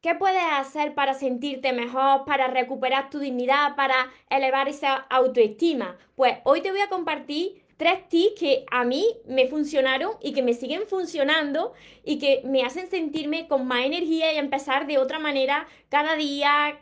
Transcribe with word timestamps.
¿Qué 0.00 0.14
puedes 0.14 0.44
hacer 0.52 0.94
para 0.94 1.12
sentirte 1.12 1.72
mejor, 1.72 2.24
para 2.24 2.46
recuperar 2.46 3.10
tu 3.10 3.18
dignidad, 3.18 3.74
para 3.74 4.12
elevar 4.30 4.68
esa 4.68 4.94
autoestima? 4.94 5.98
Pues 6.14 6.38
hoy 6.44 6.60
te 6.60 6.70
voy 6.70 6.80
a 6.80 6.88
compartir 6.88 7.64
tres 7.76 8.08
tips 8.08 8.38
que 8.38 8.64
a 8.70 8.84
mí 8.84 9.04
me 9.26 9.48
funcionaron 9.48 10.12
y 10.22 10.34
que 10.34 10.42
me 10.42 10.54
siguen 10.54 10.86
funcionando 10.86 11.72
y 12.04 12.20
que 12.20 12.42
me 12.44 12.62
hacen 12.62 12.88
sentirme 12.88 13.48
con 13.48 13.66
más 13.66 13.86
energía 13.86 14.32
y 14.32 14.38
empezar 14.38 14.86
de 14.86 14.98
otra 14.98 15.18
manera 15.18 15.66
cada 15.88 16.14
día, 16.14 16.78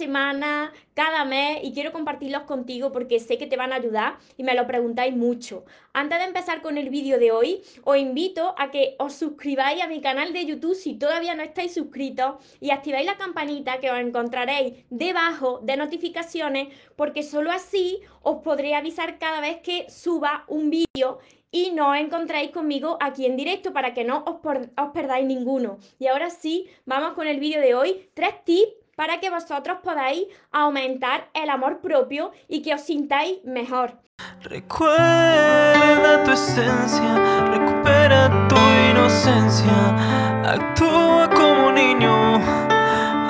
semana, 0.00 0.72
cada 0.94 1.26
mes 1.26 1.60
y 1.62 1.74
quiero 1.74 1.92
compartirlos 1.92 2.44
contigo 2.44 2.90
porque 2.90 3.20
sé 3.20 3.36
que 3.36 3.46
te 3.46 3.58
van 3.58 3.72
a 3.72 3.76
ayudar 3.76 4.16
y 4.38 4.44
me 4.44 4.54
lo 4.54 4.66
preguntáis 4.66 5.14
mucho. 5.14 5.66
Antes 5.92 6.18
de 6.18 6.24
empezar 6.24 6.62
con 6.62 6.78
el 6.78 6.88
vídeo 6.88 7.18
de 7.18 7.32
hoy, 7.32 7.60
os 7.84 7.98
invito 7.98 8.54
a 8.56 8.70
que 8.70 8.96
os 8.98 9.12
suscribáis 9.12 9.82
a 9.82 9.88
mi 9.88 10.00
canal 10.00 10.32
de 10.32 10.46
YouTube 10.46 10.74
si 10.74 10.94
todavía 10.94 11.34
no 11.34 11.42
estáis 11.42 11.74
suscritos 11.74 12.36
y 12.60 12.70
activáis 12.70 13.04
la 13.04 13.18
campanita 13.18 13.78
que 13.78 13.90
os 13.90 13.98
encontraréis 13.98 14.84
debajo 14.88 15.60
de 15.62 15.76
notificaciones 15.76 16.68
porque 16.96 17.22
solo 17.22 17.52
así 17.52 18.00
os 18.22 18.42
podré 18.42 18.74
avisar 18.74 19.18
cada 19.18 19.42
vez 19.42 19.58
que 19.58 19.90
suba 19.90 20.44
un 20.48 20.70
vídeo 20.70 21.18
y 21.52 21.72
no 21.72 21.94
encontráis 21.94 22.52
conmigo 22.52 22.96
aquí 23.00 23.26
en 23.26 23.36
directo 23.36 23.72
para 23.74 23.92
que 23.92 24.04
no 24.04 24.24
os, 24.24 24.36
os 24.76 24.90
perdáis 24.94 25.26
ninguno. 25.26 25.78
Y 25.98 26.06
ahora 26.06 26.30
sí, 26.30 26.68
vamos 26.86 27.12
con 27.12 27.26
el 27.26 27.40
vídeo 27.40 27.60
de 27.60 27.74
hoy. 27.74 28.08
Tres 28.14 28.44
tips 28.44 28.79
para 29.00 29.18
que 29.18 29.30
vosotros 29.30 29.78
podáis 29.82 30.26
aumentar 30.52 31.30
el 31.32 31.48
amor 31.48 31.80
propio 31.80 32.32
y 32.48 32.60
que 32.60 32.74
os 32.74 32.82
sintáis 32.82 33.38
mejor. 33.44 33.98
Recuerda 34.42 36.22
tu 36.22 36.32
esencia, 36.32 37.46
recupera 37.50 38.46
tu 38.46 38.56
inocencia, 38.90 40.42
actúa 40.44 41.30
como 41.30 41.72
niño, 41.72 42.34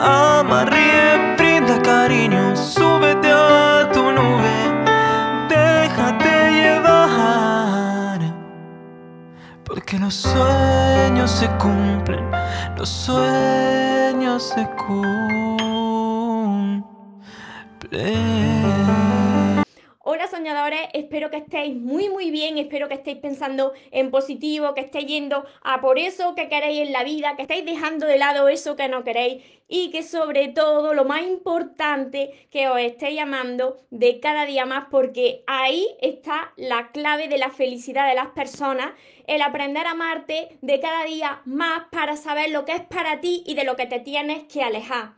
ama, 0.01 0.65
ríe, 0.65 1.37
brinda 1.37 1.81
cariño, 1.81 2.57
porque 9.91 10.05
los 10.05 10.15
sueños 10.15 11.33
se 11.33 11.49
cumplen, 11.59 12.25
los 12.77 12.89
sueños 12.89 14.53
se 14.55 14.65
cumplen. 14.87 16.85
Hola 20.13 20.27
soñadores, 20.27 20.89
espero 20.93 21.31
que 21.31 21.37
estéis 21.37 21.73
muy 21.73 22.09
muy 22.09 22.33
bien, 22.33 22.59
espero 22.59 22.89
que 22.89 22.95
estéis 22.95 23.19
pensando 23.19 23.75
en 23.93 24.11
positivo, 24.11 24.75
que 24.75 24.81
estéis 24.81 25.07
yendo 25.07 25.47
a 25.63 25.81
por 25.81 26.01
eso 26.01 26.35
que 26.35 26.49
queréis 26.49 26.81
en 26.81 26.93
la 26.93 27.05
vida, 27.05 27.37
que 27.37 27.43
estéis 27.43 27.65
dejando 27.65 28.09
de 28.09 28.19
lado 28.19 28.49
eso 28.49 28.75
que 28.75 28.89
no 28.89 29.05
queréis 29.05 29.45
y 29.69 29.93
que 29.93 30.03
sobre 30.03 30.49
todo 30.49 30.95
lo 30.95 31.05
más 31.05 31.23
importante 31.23 32.49
que 32.51 32.69
os 32.69 32.81
estéis 32.81 33.15
llamando 33.15 33.87
de 33.91 34.19
cada 34.19 34.47
día 34.47 34.67
más 34.67 34.87
porque 34.91 35.45
ahí 35.47 35.87
está 36.01 36.55
la 36.57 36.91
clave 36.91 37.29
de 37.29 37.39
la 37.39 37.51
felicidad 37.51 38.09
de 38.09 38.17
las 38.17 38.31
personas, 38.31 38.91
el 39.29 39.43
aprender 39.43 39.87
a 39.87 39.93
amarte 39.93 40.59
de 40.61 40.81
cada 40.81 41.05
día 41.05 41.41
más 41.45 41.85
para 41.93 42.17
saber 42.17 42.51
lo 42.51 42.65
que 42.65 42.73
es 42.73 42.83
para 42.83 43.21
ti 43.21 43.45
y 43.47 43.55
de 43.55 43.63
lo 43.63 43.77
que 43.77 43.87
te 43.87 44.01
tienes 44.01 44.43
que 44.53 44.65
alejar. 44.65 45.13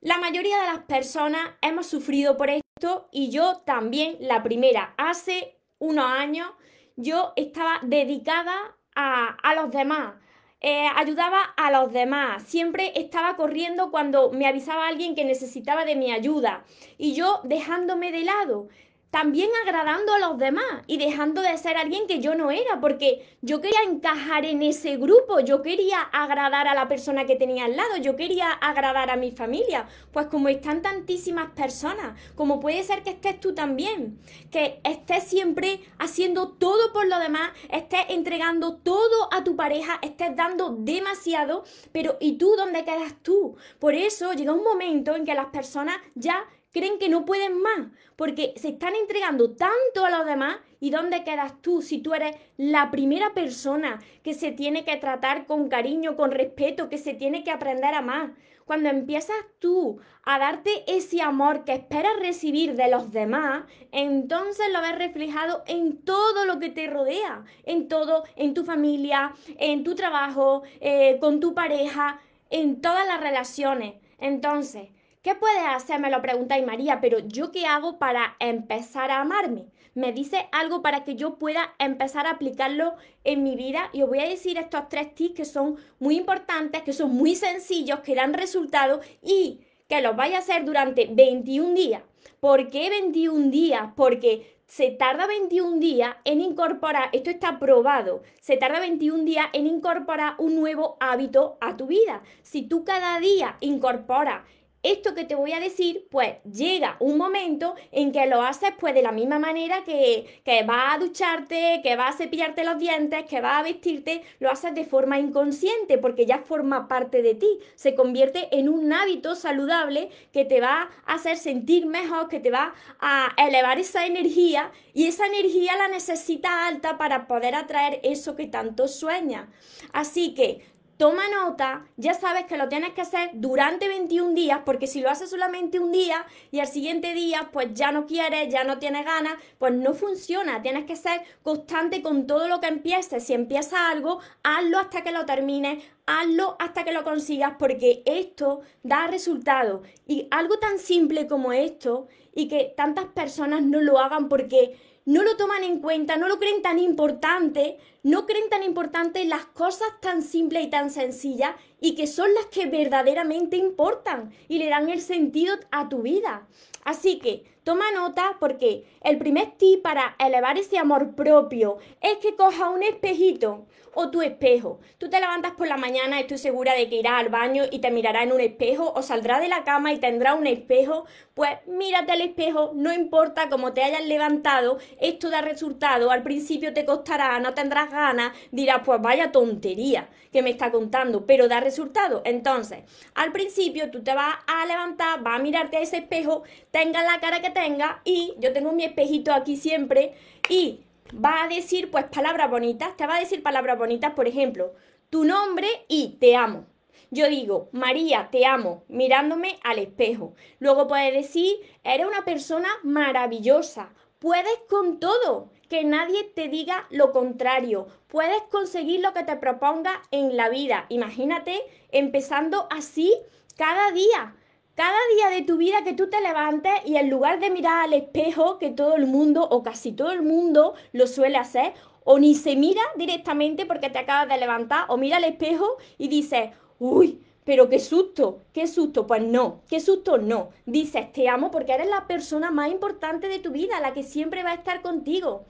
La 0.00 0.16
mayoría 0.16 0.58
de 0.58 0.68
las 0.68 0.84
personas 0.84 1.50
hemos 1.60 1.86
sufrido 1.86 2.38
por 2.38 2.48
esto 2.48 2.61
y 3.10 3.30
yo 3.30 3.58
también 3.64 4.16
la 4.20 4.42
primera. 4.42 4.94
Hace 4.96 5.56
unos 5.78 6.06
años 6.06 6.48
yo 6.96 7.32
estaba 7.36 7.80
dedicada 7.82 8.76
a, 8.94 9.54
los 9.54 9.70
demás. 9.70 10.14
Eh, 10.60 10.86
ayudaba 10.94 11.42
a 11.56 11.70
los 11.72 11.92
demás, 11.92 12.44
siempre 12.44 12.92
estaba 12.94 13.34
corriendo 13.34 13.90
cuando 13.90 14.30
me 14.30 14.46
avisaba 14.46 14.86
alguien 14.86 15.16
que 15.16 15.24
necesitaba 15.24 15.84
de 15.84 15.96
mi 15.96 16.12
ayuda 16.12 16.64
y 16.98 17.14
yo 17.14 17.40
dejándome 17.42 18.12
de 18.12 18.22
lado 18.22 18.68
también 19.12 19.50
agradando 19.62 20.14
a 20.14 20.18
los 20.18 20.38
demás 20.38 20.64
y 20.86 20.96
dejando 20.96 21.42
de 21.42 21.58
ser 21.58 21.76
alguien 21.76 22.06
que 22.06 22.20
yo 22.20 22.34
no 22.34 22.50
era, 22.50 22.80
porque 22.80 23.36
yo 23.42 23.60
quería 23.60 23.82
encajar 23.86 24.46
en 24.46 24.62
ese 24.62 24.96
grupo, 24.96 25.40
yo 25.40 25.60
quería 25.60 26.00
agradar 26.00 26.66
a 26.66 26.74
la 26.74 26.88
persona 26.88 27.26
que 27.26 27.36
tenía 27.36 27.66
al 27.66 27.76
lado, 27.76 27.98
yo 27.98 28.16
quería 28.16 28.50
agradar 28.50 29.10
a 29.10 29.16
mi 29.16 29.30
familia, 29.30 29.86
pues 30.12 30.28
como 30.28 30.48
están 30.48 30.80
tantísimas 30.80 31.50
personas, 31.50 32.18
como 32.34 32.58
puede 32.58 32.82
ser 32.84 33.02
que 33.02 33.10
estés 33.10 33.38
tú 33.38 33.54
también, 33.54 34.18
que 34.50 34.80
estés 34.82 35.24
siempre 35.24 35.80
haciendo 35.98 36.48
todo 36.48 36.94
por 36.94 37.06
lo 37.06 37.18
demás, 37.18 37.50
estés 37.68 38.06
entregando 38.08 38.76
todo 38.76 39.28
a 39.30 39.44
tu 39.44 39.56
pareja, 39.56 39.98
estés 40.00 40.34
dando 40.34 40.74
demasiado, 40.78 41.64
pero 41.92 42.16
¿y 42.18 42.38
tú 42.38 42.54
dónde 42.56 42.82
quedas 42.86 43.14
tú? 43.20 43.56
Por 43.78 43.94
eso 43.94 44.32
llega 44.32 44.54
un 44.54 44.64
momento 44.64 45.14
en 45.14 45.26
que 45.26 45.34
las 45.34 45.48
personas 45.48 45.98
ya 46.14 46.46
creen 46.72 46.98
que 46.98 47.08
no 47.08 47.24
pueden 47.24 47.60
más, 47.60 47.88
porque 48.16 48.54
se 48.56 48.70
están 48.70 48.94
entregando 48.94 49.52
tanto 49.52 50.04
a 50.04 50.10
los 50.10 50.26
demás. 50.26 50.56
¿Y 50.80 50.90
dónde 50.90 51.22
quedas 51.22 51.62
tú 51.62 51.80
si 51.80 51.98
tú 51.98 52.12
eres 52.12 52.34
la 52.56 52.90
primera 52.90 53.34
persona 53.34 54.00
que 54.24 54.34
se 54.34 54.50
tiene 54.50 54.84
que 54.84 54.96
tratar 54.96 55.46
con 55.46 55.68
cariño, 55.68 56.16
con 56.16 56.32
respeto, 56.32 56.88
que 56.88 56.98
se 56.98 57.14
tiene 57.14 57.44
que 57.44 57.52
aprender 57.52 57.94
a 57.94 57.98
amar? 57.98 58.32
Cuando 58.64 58.88
empiezas 58.88 59.36
tú 59.58 60.00
a 60.24 60.38
darte 60.38 60.84
ese 60.86 61.20
amor 61.20 61.64
que 61.64 61.74
esperas 61.74 62.18
recibir 62.20 62.74
de 62.74 62.88
los 62.88 63.12
demás, 63.12 63.64
entonces 63.90 64.72
lo 64.72 64.80
ves 64.80 64.96
reflejado 64.96 65.62
en 65.66 65.98
todo 65.98 66.44
lo 66.46 66.58
que 66.58 66.70
te 66.70 66.86
rodea, 66.86 67.44
en 67.64 67.88
todo, 67.88 68.24
en 68.36 68.54
tu 68.54 68.64
familia, 68.64 69.34
en 69.58 69.84
tu 69.84 69.94
trabajo, 69.94 70.62
eh, 70.80 71.18
con 71.20 71.38
tu 71.40 71.54
pareja, 71.54 72.20
en 72.50 72.80
todas 72.80 73.06
las 73.06 73.20
relaciones. 73.20 73.94
Entonces, 74.18 74.88
¿Qué 75.22 75.36
puedes 75.36 75.62
hacer? 75.64 76.00
Me 76.00 76.10
lo 76.10 76.20
preguntáis 76.20 76.66
María, 76.66 77.00
pero 77.00 77.20
¿yo 77.20 77.52
qué 77.52 77.64
hago 77.64 78.00
para 78.00 78.34
empezar 78.40 79.12
a 79.12 79.20
amarme? 79.20 79.66
Me 79.94 80.12
dice 80.12 80.48
algo 80.50 80.82
para 80.82 81.04
que 81.04 81.14
yo 81.14 81.38
pueda 81.38 81.74
empezar 81.78 82.26
a 82.26 82.32
aplicarlo 82.32 82.96
en 83.22 83.44
mi 83.44 83.54
vida 83.54 83.88
y 83.92 84.02
os 84.02 84.08
voy 84.08 84.18
a 84.18 84.28
decir 84.28 84.58
estos 84.58 84.88
tres 84.88 85.14
tips 85.14 85.34
que 85.36 85.44
son 85.44 85.76
muy 86.00 86.16
importantes, 86.16 86.82
que 86.82 86.92
son 86.92 87.14
muy 87.14 87.36
sencillos, 87.36 88.00
que 88.00 88.16
dan 88.16 88.34
resultados 88.34 89.06
y 89.22 89.60
que 89.88 90.00
los 90.00 90.16
vais 90.16 90.34
a 90.34 90.38
hacer 90.38 90.64
durante 90.64 91.06
21 91.06 91.72
días. 91.72 92.02
¿Por 92.40 92.68
qué 92.68 92.90
21 92.90 93.48
días? 93.50 93.90
Porque 93.94 94.56
se 94.66 94.90
tarda 94.90 95.28
21 95.28 95.78
días 95.78 96.16
en 96.24 96.40
incorporar, 96.40 97.10
esto 97.12 97.30
está 97.30 97.60
probado, 97.60 98.22
se 98.40 98.56
tarda 98.56 98.80
21 98.80 99.24
días 99.24 99.46
en 99.52 99.68
incorporar 99.68 100.34
un 100.38 100.56
nuevo 100.56 100.96
hábito 100.98 101.58
a 101.60 101.76
tu 101.76 101.86
vida. 101.86 102.22
Si 102.42 102.62
tú 102.62 102.82
cada 102.82 103.20
día 103.20 103.56
incorporas 103.60 104.42
esto 104.82 105.14
que 105.14 105.24
te 105.24 105.34
voy 105.34 105.52
a 105.52 105.60
decir, 105.60 106.06
pues 106.10 106.36
llega 106.44 106.96
un 106.98 107.16
momento 107.16 107.74
en 107.92 108.10
que 108.10 108.26
lo 108.26 108.42
haces 108.42 108.70
pues 108.78 108.94
de 108.94 109.02
la 109.02 109.12
misma 109.12 109.38
manera 109.38 109.84
que, 109.84 110.42
que 110.44 110.64
vas 110.64 110.94
a 110.94 110.98
ducharte, 110.98 111.80
que 111.82 111.96
vas 111.96 112.14
a 112.14 112.18
cepillarte 112.18 112.64
los 112.64 112.78
dientes, 112.78 113.24
que 113.26 113.40
vas 113.40 113.60
a 113.60 113.62
vestirte, 113.62 114.22
lo 114.40 114.50
haces 114.50 114.74
de 114.74 114.84
forma 114.84 115.18
inconsciente 115.18 115.98
porque 115.98 116.26
ya 116.26 116.38
forma 116.38 116.88
parte 116.88 117.22
de 117.22 117.34
ti, 117.34 117.60
se 117.76 117.94
convierte 117.94 118.48
en 118.50 118.68
un 118.68 118.92
hábito 118.92 119.34
saludable 119.34 120.10
que 120.32 120.44
te 120.44 120.60
va 120.60 120.90
a 121.06 121.14
hacer 121.14 121.36
sentir 121.36 121.86
mejor, 121.86 122.28
que 122.28 122.40
te 122.40 122.50
va 122.50 122.74
a 122.98 123.34
elevar 123.36 123.78
esa 123.78 124.06
energía 124.06 124.72
y 124.94 125.06
esa 125.06 125.26
energía 125.26 125.76
la 125.76 125.88
necesita 125.88 126.66
alta 126.66 126.98
para 126.98 127.26
poder 127.26 127.54
atraer 127.54 128.00
eso 128.02 128.36
que 128.36 128.46
tanto 128.46 128.88
sueñas. 128.88 129.48
Así 129.92 130.34
que 130.34 130.71
toma 131.02 131.28
nota, 131.28 131.84
ya 131.96 132.14
sabes 132.14 132.44
que 132.44 132.56
lo 132.56 132.68
tienes 132.68 132.92
que 132.92 133.00
hacer 133.00 133.30
durante 133.32 133.88
21 133.88 134.34
días, 134.34 134.60
porque 134.64 134.86
si 134.86 135.00
lo 135.00 135.10
haces 135.10 135.30
solamente 135.30 135.80
un 135.80 135.90
día 135.90 136.24
y 136.52 136.60
al 136.60 136.68
siguiente 136.68 137.12
día 137.12 137.50
pues 137.52 137.74
ya 137.74 137.90
no 137.90 138.06
quieres, 138.06 138.52
ya 138.52 138.62
no 138.62 138.78
tienes 138.78 139.04
ganas, 139.04 139.34
pues 139.58 139.74
no 139.74 139.94
funciona. 139.94 140.62
Tienes 140.62 140.84
que 140.84 140.94
ser 140.94 141.22
constante 141.42 142.02
con 142.02 142.28
todo 142.28 142.46
lo 142.46 142.60
que 142.60 142.68
empieces. 142.68 143.24
Si 143.24 143.34
empiezas 143.34 143.80
algo, 143.90 144.20
hazlo 144.44 144.78
hasta 144.78 145.02
que 145.02 145.10
lo 145.10 145.26
termines, 145.26 145.82
hazlo 146.06 146.54
hasta 146.60 146.84
que 146.84 146.92
lo 146.92 147.02
consigas, 147.02 147.54
porque 147.58 148.04
esto 148.06 148.60
da 148.84 149.08
resultado. 149.08 149.82
Y 150.06 150.28
algo 150.30 150.60
tan 150.60 150.78
simple 150.78 151.26
como 151.26 151.52
esto, 151.52 152.06
y 152.32 152.46
que 152.46 152.72
tantas 152.76 153.06
personas 153.06 153.62
no 153.62 153.80
lo 153.80 153.98
hagan 153.98 154.28
porque 154.28 154.78
no 155.04 155.22
lo 155.22 155.36
toman 155.36 155.64
en 155.64 155.80
cuenta, 155.80 156.16
no 156.16 156.28
lo 156.28 156.38
creen 156.38 156.62
tan 156.62 156.78
importante, 156.78 157.78
no 158.02 158.26
creen 158.26 158.48
tan 158.48 158.62
importante 158.62 159.24
las 159.24 159.44
cosas 159.46 159.88
tan 160.00 160.22
simples 160.22 160.64
y 160.64 160.70
tan 160.70 160.90
sencillas 160.90 161.54
y 161.80 161.94
que 161.94 162.06
son 162.06 162.32
las 162.34 162.46
que 162.46 162.66
verdaderamente 162.66 163.56
importan 163.56 164.32
y 164.48 164.58
le 164.58 164.68
dan 164.68 164.88
el 164.88 165.00
sentido 165.00 165.54
a 165.70 165.88
tu 165.88 166.02
vida. 166.02 166.46
Así 166.84 167.18
que 167.18 167.44
toma 167.64 167.90
nota 167.92 168.36
porque 168.40 168.84
el 169.02 169.18
primer 169.18 169.52
tip 169.52 169.82
para 169.82 170.16
elevar 170.18 170.58
ese 170.58 170.78
amor 170.78 171.14
propio 171.14 171.78
es 172.00 172.18
que 172.18 172.36
coja 172.36 172.70
un 172.70 172.82
espejito 172.82 173.66
o 173.94 174.10
tu 174.10 174.22
espejo. 174.22 174.80
Tú 174.98 175.08
te 175.10 175.20
levantas 175.20 175.52
por 175.52 175.68
la 175.68 175.76
mañana, 175.76 176.18
estoy 176.18 176.38
segura 176.38 176.74
de 176.74 176.88
que 176.88 176.96
irás 176.96 177.20
al 177.20 177.28
baño 177.28 177.64
y 177.70 177.80
te 177.80 177.90
mirará 177.90 178.22
en 178.22 178.32
un 178.32 178.40
espejo 178.40 178.92
o 178.94 179.02
saldrá 179.02 179.40
de 179.40 179.48
la 179.48 179.64
cama 179.64 179.92
y 179.92 179.98
tendrá 179.98 180.34
un 180.34 180.46
espejo. 180.46 181.04
Pues 181.34 181.50
mírate 181.66 182.12
al 182.12 182.20
espejo, 182.20 182.72
no 182.74 182.92
importa 182.92 183.48
cómo 183.48 183.72
te 183.72 183.82
hayas 183.82 184.04
levantado, 184.04 184.78
esto 185.00 185.30
da 185.30 185.40
resultado. 185.40 186.10
Al 186.10 186.22
principio 186.22 186.72
te 186.72 186.84
costará, 186.84 187.38
no 187.40 187.54
tendrás 187.54 187.90
ganas, 187.90 188.32
dirás, 188.50 188.80
pues 188.84 189.00
vaya 189.00 189.32
tontería 189.32 190.08
que 190.32 190.42
me 190.42 190.50
está 190.50 190.70
contando, 190.70 191.26
pero 191.26 191.48
da 191.48 191.60
resultado. 191.60 192.22
Entonces, 192.24 192.80
al 193.14 193.32
principio 193.32 193.90
tú 193.90 194.02
te 194.02 194.14
vas 194.14 194.36
a 194.46 194.66
levantar, 194.66 195.22
vas 195.22 195.38
a 195.38 195.42
mirarte 195.42 195.76
a 195.76 195.80
ese 195.80 195.98
espejo, 195.98 196.42
tenga 196.70 197.02
la 197.02 197.20
cara 197.20 197.42
que 197.42 197.50
tenga, 197.52 198.00
y 198.04 198.34
yo 198.38 198.52
tengo 198.52 198.72
mi 198.72 198.84
espejito 198.84 199.32
aquí 199.32 199.56
siempre, 199.56 200.14
y 200.48 200.80
va 201.12 201.44
a 201.44 201.48
decir 201.48 201.90
pues 201.90 202.04
palabras 202.06 202.50
bonitas, 202.50 202.96
te 202.96 203.06
va 203.06 203.16
a 203.16 203.20
decir 203.20 203.42
palabras 203.42 203.78
bonitas, 203.78 204.12
por 204.14 204.26
ejemplo, 204.26 204.72
tu 205.10 205.24
nombre 205.24 205.68
y 205.88 206.16
te 206.20 206.36
amo. 206.36 206.66
Yo 207.10 207.28
digo, 207.28 207.68
María, 207.72 208.28
te 208.30 208.46
amo, 208.46 208.84
mirándome 208.88 209.58
al 209.62 209.78
espejo. 209.78 210.34
Luego 210.60 210.88
puedes 210.88 211.12
decir, 211.12 211.56
eres 211.84 212.06
una 212.06 212.24
persona 212.24 212.70
maravillosa, 212.82 213.90
puedes 214.18 214.58
con 214.70 214.98
todo, 214.98 215.50
que 215.68 215.84
nadie 215.84 216.24
te 216.24 216.48
diga 216.48 216.86
lo 216.90 217.12
contrario, 217.12 217.86
puedes 218.08 218.42
conseguir 218.50 219.00
lo 219.00 219.12
que 219.12 219.24
te 219.24 219.36
proponga 219.36 220.02
en 220.10 220.36
la 220.36 220.48
vida. 220.48 220.86
Imagínate 220.88 221.60
empezando 221.90 222.66
así 222.70 223.12
cada 223.56 223.90
día. 223.90 224.34
Cada 224.74 224.98
día 225.14 225.28
de 225.28 225.42
tu 225.42 225.58
vida 225.58 225.84
que 225.84 225.92
tú 225.92 226.08
te 226.08 226.20
levantes 226.22 226.72
y 226.86 226.96
en 226.96 227.10
lugar 227.10 227.40
de 227.40 227.50
mirar 227.50 227.82
al 227.82 227.92
espejo, 227.92 228.58
que 228.58 228.70
todo 228.70 228.96
el 228.96 229.06
mundo 229.06 229.46
o 229.50 229.62
casi 229.62 229.92
todo 229.92 230.12
el 230.12 230.22
mundo 230.22 230.74
lo 230.92 231.06
suele 231.06 231.36
hacer, 231.36 231.74
o 232.04 232.18
ni 232.18 232.34
se 232.34 232.56
mira 232.56 232.80
directamente 232.96 233.66
porque 233.66 233.90
te 233.90 233.98
acabas 233.98 234.28
de 234.28 234.38
levantar, 234.38 234.86
o 234.88 234.96
mira 234.96 235.18
al 235.18 235.24
espejo 235.24 235.76
y 235.98 236.08
dices, 236.08 236.50
uy, 236.78 237.20
pero 237.44 237.68
qué 237.68 237.78
susto, 237.78 238.40
qué 238.54 238.66
susto. 238.66 239.06
Pues 239.06 239.22
no, 239.22 239.60
qué 239.68 239.78
susto 239.78 240.16
no. 240.16 240.50
Dices, 240.64 241.12
te 241.12 241.28
amo 241.28 241.50
porque 241.50 241.72
eres 241.72 241.88
la 241.88 242.06
persona 242.06 242.50
más 242.50 242.70
importante 242.70 243.28
de 243.28 243.40
tu 243.40 243.50
vida, 243.50 243.80
la 243.80 243.92
que 243.92 244.02
siempre 244.02 244.42
va 244.42 244.52
a 244.52 244.54
estar 244.54 244.80
contigo. 244.80 245.44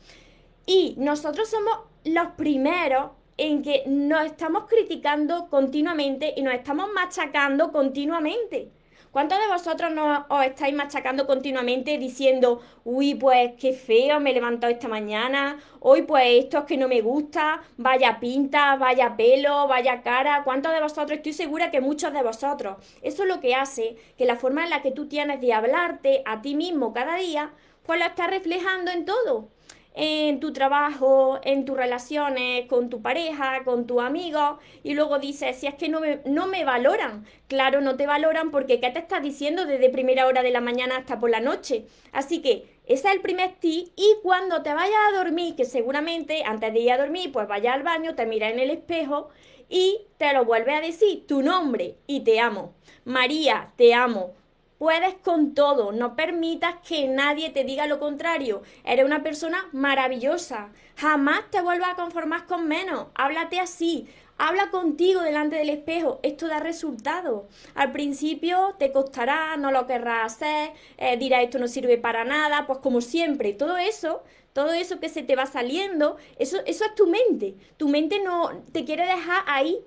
Y 0.67 0.95
nosotros 0.99 1.49
somos 1.49 1.79
los 2.05 2.29
primeros 2.37 3.11
en 3.37 3.63
que 3.63 3.85
nos 3.87 4.25
estamos 4.27 4.65
criticando 4.69 5.49
continuamente 5.49 6.35
y 6.37 6.43
nos 6.43 6.55
estamos 6.55 6.89
machacando 6.93 7.73
continuamente. 7.73 8.71
¿Cuántos 9.13 9.39
de 9.39 9.47
vosotros 9.47 9.93
no 9.93 10.25
os 10.31 10.43
estáis 10.47 10.75
machacando 10.75 11.27
continuamente 11.27 11.99
diciendo, 11.99 12.63
uy, 12.83 13.15
pues 13.15 13.53
qué 13.61 13.75
feo 13.75 14.21
me 14.21 14.31
he 14.31 14.33
levantado 14.33 14.73
esta 14.73 14.89
mañana, 14.89 15.59
hoy 15.81 16.01
pues 16.01 16.25
esto 16.45 16.61
es 16.61 16.65
que 16.65 16.79
no 16.79 16.89
me 16.89 17.03
gusta, 17.03 17.63
vaya 17.77 18.19
pinta, 18.21 18.75
vaya 18.77 19.15
pelo, 19.15 19.69
vaya 19.69 20.01
cara? 20.01 20.43
¿Cuántos 20.45 20.73
de 20.73 20.81
vosotros? 20.81 21.19
Estoy 21.19 21.35
segura 21.35 21.71
que 21.71 21.83
muchos 21.83 22.11
de 22.15 22.23
vosotros. 22.23 22.79
Eso 23.03 23.25
es 23.25 23.29
lo 23.29 23.39
que 23.41 23.55
hace 23.55 23.97
que 24.17 24.25
la 24.25 24.37
forma 24.37 24.65
en 24.65 24.71
la 24.71 24.81
que 24.81 24.93
tú 24.93 25.07
tienes 25.09 25.43
de 25.43 25.53
hablarte 25.53 26.23
a 26.25 26.41
ti 26.41 26.55
mismo 26.55 26.95
cada 26.95 27.17
día, 27.17 27.51
pues 27.83 27.99
lo 27.99 28.07
estás 28.07 28.31
reflejando 28.31 28.93
en 28.93 29.05
todo 29.05 29.51
en 29.95 30.41
tu 30.41 30.53
trabajo, 30.53 31.39
en 31.43 31.65
tus 31.65 31.77
relaciones, 31.77 32.67
con 32.67 32.89
tu 32.89 33.03
pareja, 33.03 33.63
con 33.65 33.87
tu 33.87 34.01
amigo, 34.01 34.59
y 34.83 34.95
luego 34.95 35.19
dices, 35.19 35.57
si 35.57 35.67
es 35.67 35.75
que 35.75 35.89
no 35.89 36.01
me, 36.01 36.21
no 36.25 36.47
me 36.47 36.65
valoran, 36.65 37.27
claro, 37.49 37.81
no 37.81 37.97
te 37.97 38.07
valoran 38.07 38.51
porque 38.51 38.81
¿qué 38.81 38.91
te 38.91 38.99
estás 39.01 39.23
diciendo 39.23 39.67
desde 39.67 39.91
primera 39.91 40.27
hora 40.27 40.43
de 40.43 40.51
la 40.51 40.61
mañana 40.61 40.97
hasta 40.97 41.19
por 41.19 41.31
la 41.31 41.41
noche? 41.41 41.87
Así 42.13 42.41
que 42.41 42.81
ese 42.87 43.09
es 43.09 43.15
el 43.15 43.21
primer 43.21 43.53
tip 43.61 43.89
y 43.97 44.17
cuando 44.23 44.63
te 44.63 44.75
vayas 44.75 44.97
a 45.09 45.17
dormir, 45.17 45.55
que 45.55 45.65
seguramente 45.65 46.43
antes 46.45 46.73
de 46.73 46.81
ir 46.81 46.93
a 46.93 46.99
dormir, 46.99 47.31
pues 47.31 47.47
vaya 47.47 47.75
al 47.75 47.83
baño, 47.83 48.15
te 48.15 48.27
mira 48.27 48.51
en 48.51 48.59
el 48.59 48.71
espejo 48.71 49.29
y 49.69 50.01
te 50.19 50.33
lo 50.33 50.45
vuelve 50.45 50.75
a 50.75 50.81
decir 50.81 51.27
tu 51.27 51.43
nombre 51.43 51.97
y 52.07 52.21
te 52.21 52.41
amo. 52.41 52.75
María, 53.05 53.73
te 53.77 53.95
amo. 53.95 54.35
Puedes 54.83 55.15
con 55.15 55.55
todo, 55.55 55.93
no 55.93 56.17
permitas 56.17 56.75
que 56.85 57.07
nadie 57.07 57.51
te 57.51 57.63
diga 57.63 57.87
lo 57.87 58.01
contrario. 58.01 58.63
Eres 58.83 59.05
una 59.05 59.23
persona 59.23 59.69
maravillosa. 59.71 60.71
Jamás 60.97 61.49
te 61.53 61.61
vuelvas 61.61 61.91
a 61.91 61.95
conformar 61.95 62.47
con 62.47 62.67
menos. 62.67 63.07
Háblate 63.15 63.61
así. 63.61 64.09
Habla 64.39 64.71
contigo 64.71 65.21
delante 65.21 65.55
del 65.55 65.71
espejo. 65.71 66.19
Esto 66.25 66.49
da 66.49 66.59
resultado. 66.59 67.47
Al 67.77 67.93
principio 67.93 68.75
te 68.77 68.91
costará, 68.91 69.57
no 69.57 69.71
lo 69.71 69.87
querrás 69.87 70.33
hacer, 70.33 70.73
eh, 70.99 71.17
dirás 71.17 71.45
esto 71.45 71.61
no 71.61 71.69
sirve 71.69 71.97
para 71.97 72.25
nada, 72.25 72.67
pues 72.67 72.81
como 72.81 73.01
siempre, 73.01 73.53
todo 73.53 73.77
eso 73.79 74.25
todo 74.53 74.73
eso 74.73 75.01
que 75.01 75.09
se 75.09 75.23
te 75.23 75.35
va 75.35 75.47
saliendo, 75.47 76.19
eso, 76.39 76.59
eso 76.67 76.85
es 76.85 76.95
tu 76.95 77.07
mente. 77.07 77.55
Tu 77.79 77.89
mente 77.89 78.21
no 78.21 78.51
te 78.73 78.85
quiere 78.85 79.07
dejar 79.07 79.45
ahí 79.47 79.79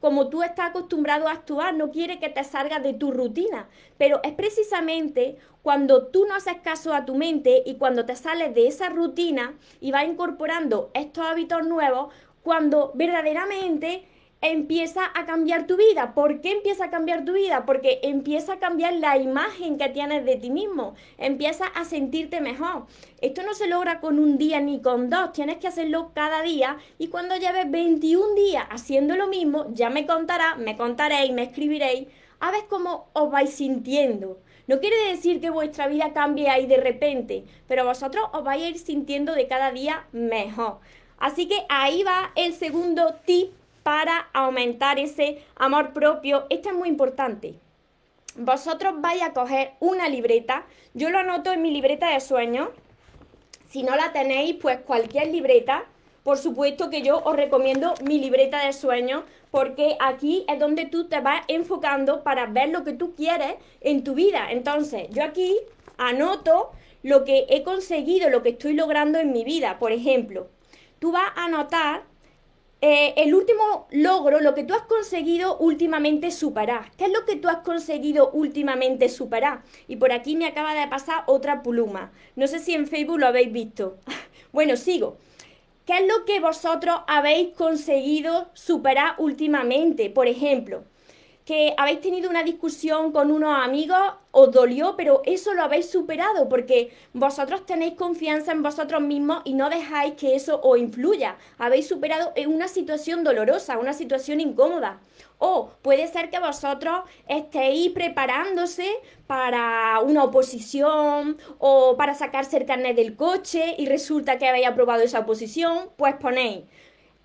como 0.00 0.28
tú 0.28 0.42
estás 0.42 0.70
acostumbrado 0.70 1.28
a 1.28 1.32
actuar, 1.32 1.74
no 1.74 1.90
quiere 1.90 2.18
que 2.18 2.30
te 2.30 2.42
salgas 2.42 2.82
de 2.82 2.94
tu 2.94 3.12
rutina. 3.12 3.68
Pero 3.98 4.20
es 4.22 4.32
precisamente 4.32 5.36
cuando 5.62 6.06
tú 6.06 6.26
no 6.26 6.34
haces 6.34 6.56
caso 6.62 6.94
a 6.94 7.04
tu 7.04 7.14
mente 7.14 7.62
y 7.66 7.74
cuando 7.74 8.06
te 8.06 8.16
sales 8.16 8.54
de 8.54 8.66
esa 8.66 8.88
rutina 8.88 9.54
y 9.80 9.92
vas 9.92 10.06
incorporando 10.06 10.90
estos 10.94 11.26
hábitos 11.26 11.66
nuevos, 11.66 12.12
cuando 12.42 12.92
verdaderamente 12.94 14.08
empieza 14.42 15.02
a 15.14 15.26
cambiar 15.26 15.66
tu 15.66 15.76
vida. 15.76 16.14
¿Por 16.14 16.40
qué 16.40 16.52
empieza 16.52 16.86
a 16.86 16.90
cambiar 16.90 17.24
tu 17.24 17.32
vida? 17.32 17.66
Porque 17.66 18.00
empieza 18.02 18.54
a 18.54 18.58
cambiar 18.58 18.94
la 18.94 19.18
imagen 19.18 19.76
que 19.76 19.88
tienes 19.88 20.24
de 20.24 20.36
ti 20.36 20.50
mismo, 20.50 20.94
empieza 21.18 21.66
a 21.66 21.84
sentirte 21.84 22.40
mejor. 22.40 22.86
Esto 23.20 23.42
no 23.42 23.54
se 23.54 23.66
logra 23.66 24.00
con 24.00 24.18
un 24.18 24.38
día 24.38 24.60
ni 24.60 24.80
con 24.80 25.10
dos, 25.10 25.32
tienes 25.32 25.58
que 25.58 25.68
hacerlo 25.68 26.12
cada 26.14 26.42
día 26.42 26.78
y 26.98 27.08
cuando 27.08 27.36
lleves 27.36 27.70
21 27.70 28.34
días 28.34 28.66
haciendo 28.70 29.14
lo 29.16 29.28
mismo, 29.28 29.66
ya 29.72 29.90
me 29.90 30.06
contará, 30.06 30.56
me 30.56 30.76
contaréis, 30.76 31.32
me 31.32 31.42
escribiréis, 31.42 32.08
a 32.40 32.50
ver 32.50 32.62
cómo 32.68 33.10
os 33.12 33.30
vais 33.30 33.52
sintiendo. 33.52 34.40
No 34.66 34.80
quiere 34.80 34.96
decir 35.10 35.40
que 35.40 35.50
vuestra 35.50 35.88
vida 35.88 36.12
cambie 36.14 36.48
ahí 36.48 36.66
de 36.66 36.76
repente, 36.76 37.44
pero 37.66 37.84
vosotros 37.84 38.24
os 38.32 38.44
vais 38.44 38.62
a 38.62 38.68
ir 38.68 38.78
sintiendo 38.78 39.34
de 39.34 39.48
cada 39.48 39.72
día 39.72 40.06
mejor. 40.12 40.78
Así 41.18 41.48
que 41.48 41.66
ahí 41.68 42.02
va 42.02 42.32
el 42.34 42.54
segundo 42.54 43.14
tip 43.26 43.52
para 43.82 44.28
aumentar 44.32 44.98
ese 44.98 45.42
amor 45.56 45.92
propio. 45.92 46.46
Esto 46.50 46.70
es 46.70 46.74
muy 46.74 46.88
importante. 46.88 47.54
Vosotros 48.36 49.00
vais 49.00 49.22
a 49.22 49.32
coger 49.32 49.72
una 49.80 50.08
libreta. 50.08 50.66
Yo 50.94 51.10
lo 51.10 51.18
anoto 51.18 51.52
en 51.52 51.62
mi 51.62 51.70
libreta 51.70 52.10
de 52.10 52.20
sueños. 52.20 52.68
Si 53.68 53.82
no 53.82 53.96
la 53.96 54.12
tenéis, 54.12 54.56
pues 54.60 54.78
cualquier 54.80 55.28
libreta. 55.28 55.84
Por 56.22 56.38
supuesto 56.38 56.90
que 56.90 57.02
yo 57.02 57.22
os 57.24 57.34
recomiendo 57.34 57.94
mi 58.04 58.18
libreta 58.18 58.64
de 58.64 58.72
sueños 58.72 59.24
porque 59.50 59.96
aquí 60.00 60.44
es 60.48 60.58
donde 60.58 60.84
tú 60.84 61.08
te 61.08 61.20
vas 61.20 61.42
enfocando 61.48 62.22
para 62.22 62.46
ver 62.46 62.68
lo 62.68 62.84
que 62.84 62.92
tú 62.92 63.14
quieres 63.14 63.56
en 63.80 64.04
tu 64.04 64.14
vida. 64.14 64.50
Entonces, 64.50 65.08
yo 65.10 65.24
aquí 65.24 65.56
anoto 65.98 66.70
lo 67.02 67.24
que 67.24 67.46
he 67.48 67.62
conseguido, 67.62 68.30
lo 68.30 68.42
que 68.42 68.50
estoy 68.50 68.74
logrando 68.74 69.18
en 69.18 69.32
mi 69.32 69.44
vida. 69.44 69.78
Por 69.78 69.92
ejemplo, 69.92 70.48
tú 70.98 71.12
vas 71.12 71.32
a 71.34 71.46
anotar 71.46 72.02
eh, 72.82 73.12
el 73.18 73.34
último 73.34 73.88
logro, 73.90 74.40
lo 74.40 74.54
que 74.54 74.64
tú 74.64 74.72
has 74.72 74.82
conseguido 74.82 75.58
últimamente 75.58 76.30
superar. 76.30 76.90
¿Qué 76.96 77.04
es 77.04 77.12
lo 77.12 77.26
que 77.26 77.36
tú 77.36 77.48
has 77.48 77.58
conseguido 77.58 78.30
últimamente 78.30 79.10
superar? 79.10 79.62
Y 79.86 79.96
por 79.96 80.12
aquí 80.12 80.34
me 80.34 80.46
acaba 80.46 80.74
de 80.74 80.88
pasar 80.88 81.24
otra 81.26 81.62
pluma. 81.62 82.10
No 82.36 82.46
sé 82.46 82.58
si 82.58 82.72
en 82.72 82.86
Facebook 82.86 83.18
lo 83.18 83.26
habéis 83.26 83.52
visto. 83.52 83.98
bueno, 84.52 84.76
sigo. 84.76 85.18
¿Qué 85.84 85.98
es 85.98 86.06
lo 86.06 86.24
que 86.24 86.40
vosotros 86.40 87.00
habéis 87.06 87.54
conseguido 87.54 88.48
superar 88.54 89.14
últimamente? 89.18 90.08
Por 90.08 90.26
ejemplo, 90.26 90.84
que 91.50 91.74
habéis 91.76 92.00
tenido 92.00 92.30
una 92.30 92.44
discusión 92.44 93.10
con 93.10 93.32
unos 93.32 93.52
amigos, 93.58 93.98
os 94.30 94.52
dolió, 94.52 94.94
pero 94.96 95.20
eso 95.24 95.52
lo 95.52 95.64
habéis 95.64 95.90
superado 95.90 96.48
porque 96.48 96.92
vosotros 97.12 97.66
tenéis 97.66 97.94
confianza 97.94 98.52
en 98.52 98.62
vosotros 98.62 99.02
mismos 99.02 99.42
y 99.44 99.54
no 99.54 99.68
dejáis 99.68 100.14
que 100.14 100.36
eso 100.36 100.60
os 100.62 100.78
influya. 100.78 101.38
Habéis 101.58 101.88
superado 101.88 102.32
una 102.46 102.68
situación 102.68 103.24
dolorosa, 103.24 103.78
una 103.78 103.94
situación 103.94 104.40
incómoda. 104.40 105.00
O 105.38 105.70
puede 105.82 106.06
ser 106.06 106.30
que 106.30 106.38
vosotros 106.38 107.00
estéis 107.26 107.90
preparándose 107.90 108.88
para 109.26 109.98
una 110.04 110.22
oposición 110.22 111.36
o 111.58 111.96
para 111.96 112.14
sacarse 112.14 112.58
el 112.58 112.64
carnet 112.64 112.94
del 112.94 113.16
coche 113.16 113.74
y 113.76 113.86
resulta 113.86 114.38
que 114.38 114.46
habéis 114.46 114.68
aprobado 114.68 115.02
esa 115.02 115.18
oposición, 115.18 115.90
pues 115.96 116.14
ponéis. 116.14 116.60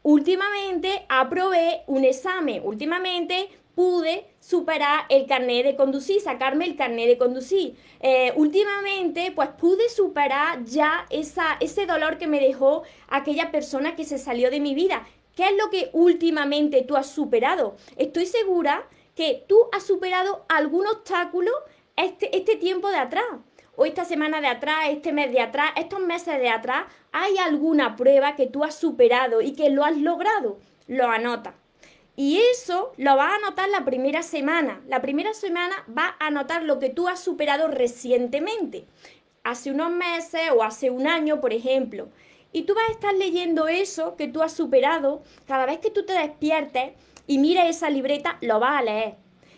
Últimamente 0.01 1.05
aprobé 1.10 1.84
un 1.86 2.05
examen, 2.05 2.62
últimamente 2.63 3.50
pude 3.75 4.25
superar 4.39 5.05
el 5.10 5.27
carnet 5.27 5.65
de 5.65 5.75
conducir, 5.75 6.22
sacarme 6.22 6.65
el 6.65 6.75
carnet 6.75 7.08
de 7.08 7.17
conducir. 7.17 7.75
Eh, 8.00 8.34
últimamente, 8.36 9.32
pues 9.36 9.50
pude 9.50 9.89
superar 9.89 10.63
ya 10.63 11.05
esa, 11.10 11.58
ese 11.60 11.86
dolor 11.86 12.17
que 12.17 12.27
me 12.27 12.39
dejó 12.39 12.84
aquella 13.10 13.51
persona 13.51 13.96
que 13.96 14.05
se 14.05 14.17
salió 14.17 14.50
de 14.50 14.62
mi 14.62 14.74
vida. 14.74 15.05
¿Qué 15.36 15.50
es 15.50 15.58
lo 15.58 15.70
que 15.70 15.89
últimamente 15.91 16.84
tú 16.84 16.96
has 16.96 17.10
superado? 17.10 17.75
Estoy 17.98 18.25
segura 18.25 18.88
que 19.15 19.44
tú 19.48 19.67
has 19.74 19.84
superado 19.84 20.46
algún 20.48 20.88
obstáculo 20.88 21.51
este, 21.98 22.36
este 22.36 22.55
tiempo 22.55 22.89
de 22.89 22.98
atrás. 22.98 23.25
O 23.77 23.86
esta 23.86 24.05
semana 24.05 24.39
de 24.39 24.48
atrás, 24.48 24.86
este 24.89 25.12
mes 25.12 25.34
de 25.34 25.41
atrás, 25.41 25.72
estos 25.75 26.00
meses 26.00 26.39
de 26.39 26.50
atrás, 26.50 26.86
hay 27.12 27.38
alguna 27.38 27.98
prueba 27.98 28.38
que 28.38 28.48
tú 28.48 28.63
has 28.63 28.75
superado 28.75 29.41
y 29.41 29.51
que 29.51 29.70
lo 29.70 29.84
has 29.84 29.98
logrado. 29.98 30.60
Lo 30.88 31.08
anota. 31.08 31.55
Y 32.17 32.38
eso 32.38 32.93
lo 32.98 33.17
vas 33.17 33.34
a 33.34 33.36
anotar 33.36 33.67
la 33.69 33.84
primera 33.84 34.24
semana. 34.24 34.81
La 34.88 35.01
primera 35.01 35.34
semana 35.34 35.75
va 35.89 36.15
a 36.19 36.27
anotar 36.27 36.63
lo 36.63 36.79
que 36.79 36.89
tú 36.89 37.07
has 37.07 37.19
superado 37.19 37.67
recientemente, 37.67 38.86
hace 39.43 39.72
unos 39.72 39.91
meses 39.91 40.41
o 40.55 40.63
hace 40.63 40.89
un 40.89 41.07
año, 41.07 41.41
por 41.41 41.51
ejemplo. 41.51 42.07
Y 42.53 42.63
tú 42.63 42.74
vas 42.74 42.88
a 42.88 42.93
estar 42.93 43.13
leyendo 43.13 43.67
eso 43.67 44.15
que 44.15 44.29
tú 44.29 44.41
has 44.41 44.53
superado. 44.53 45.24
Cada 45.45 45.65
vez 45.65 45.79
que 45.79 45.91
tú 45.91 46.05
te 46.05 46.13
despiertes 46.13 46.93
y 47.27 47.38
mires 47.38 47.75
esa 47.75 47.89
libreta, 47.89 48.38
lo 48.39 48.62
vas 48.62 48.79
a 48.79 48.84
leer. 48.84 49.15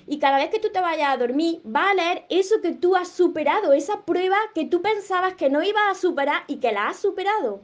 Y 0.07 0.17
cada 0.17 0.37
vez 0.37 0.49
que 0.49 0.59
tú 0.59 0.69
te 0.71 0.81
vayas 0.81 1.09
a 1.09 1.17
dormir, 1.17 1.61
vas 1.63 1.91
a 1.91 1.93
leer 1.93 2.25
eso 2.29 2.55
que 2.61 2.71
tú 2.71 2.95
has 2.95 3.09
superado, 3.09 3.73
esa 3.73 4.03
prueba 4.03 4.37
que 4.55 4.65
tú 4.65 4.81
pensabas 4.81 5.35
que 5.35 5.49
no 5.49 5.61
ibas 5.61 5.83
a 5.91 5.95
superar 5.95 6.43
y 6.47 6.55
que 6.57 6.71
la 6.71 6.87
has 6.87 6.97
superado. 6.97 7.61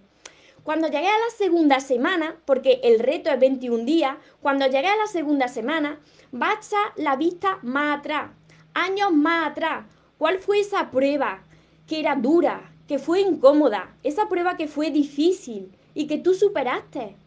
Cuando 0.63 0.87
llegué 0.87 1.09
a 1.09 1.19
la 1.19 1.29
segunda 1.37 1.81
semana, 1.81 2.37
porque 2.45 2.79
el 2.83 2.99
reto 2.99 3.29
es 3.29 3.39
21 3.39 3.83
días, 3.83 4.15
cuando 4.41 4.65
llegué 4.65 4.87
a 4.87 4.95
la 4.95 5.07
segunda 5.07 5.49
semana, 5.49 5.99
vas 6.31 6.55
a 6.55 6.59
echar 6.59 6.93
la 6.95 7.17
vista 7.17 7.59
más 7.63 7.99
atrás, 7.99 8.31
años 8.73 9.11
más 9.11 9.51
atrás. 9.51 9.85
¿Cuál 10.17 10.39
fue 10.39 10.61
esa 10.61 10.89
prueba 10.89 11.43
que 11.85 11.99
era 11.99 12.15
dura, 12.15 12.71
que 12.87 12.97
fue 12.97 13.19
incómoda, 13.19 13.93
esa 14.03 14.29
prueba 14.29 14.55
que 14.55 14.69
fue 14.69 14.89
difícil 14.89 15.75
y 15.93 16.07
que 16.07 16.17
tú 16.17 16.33
superaste? 16.33 17.17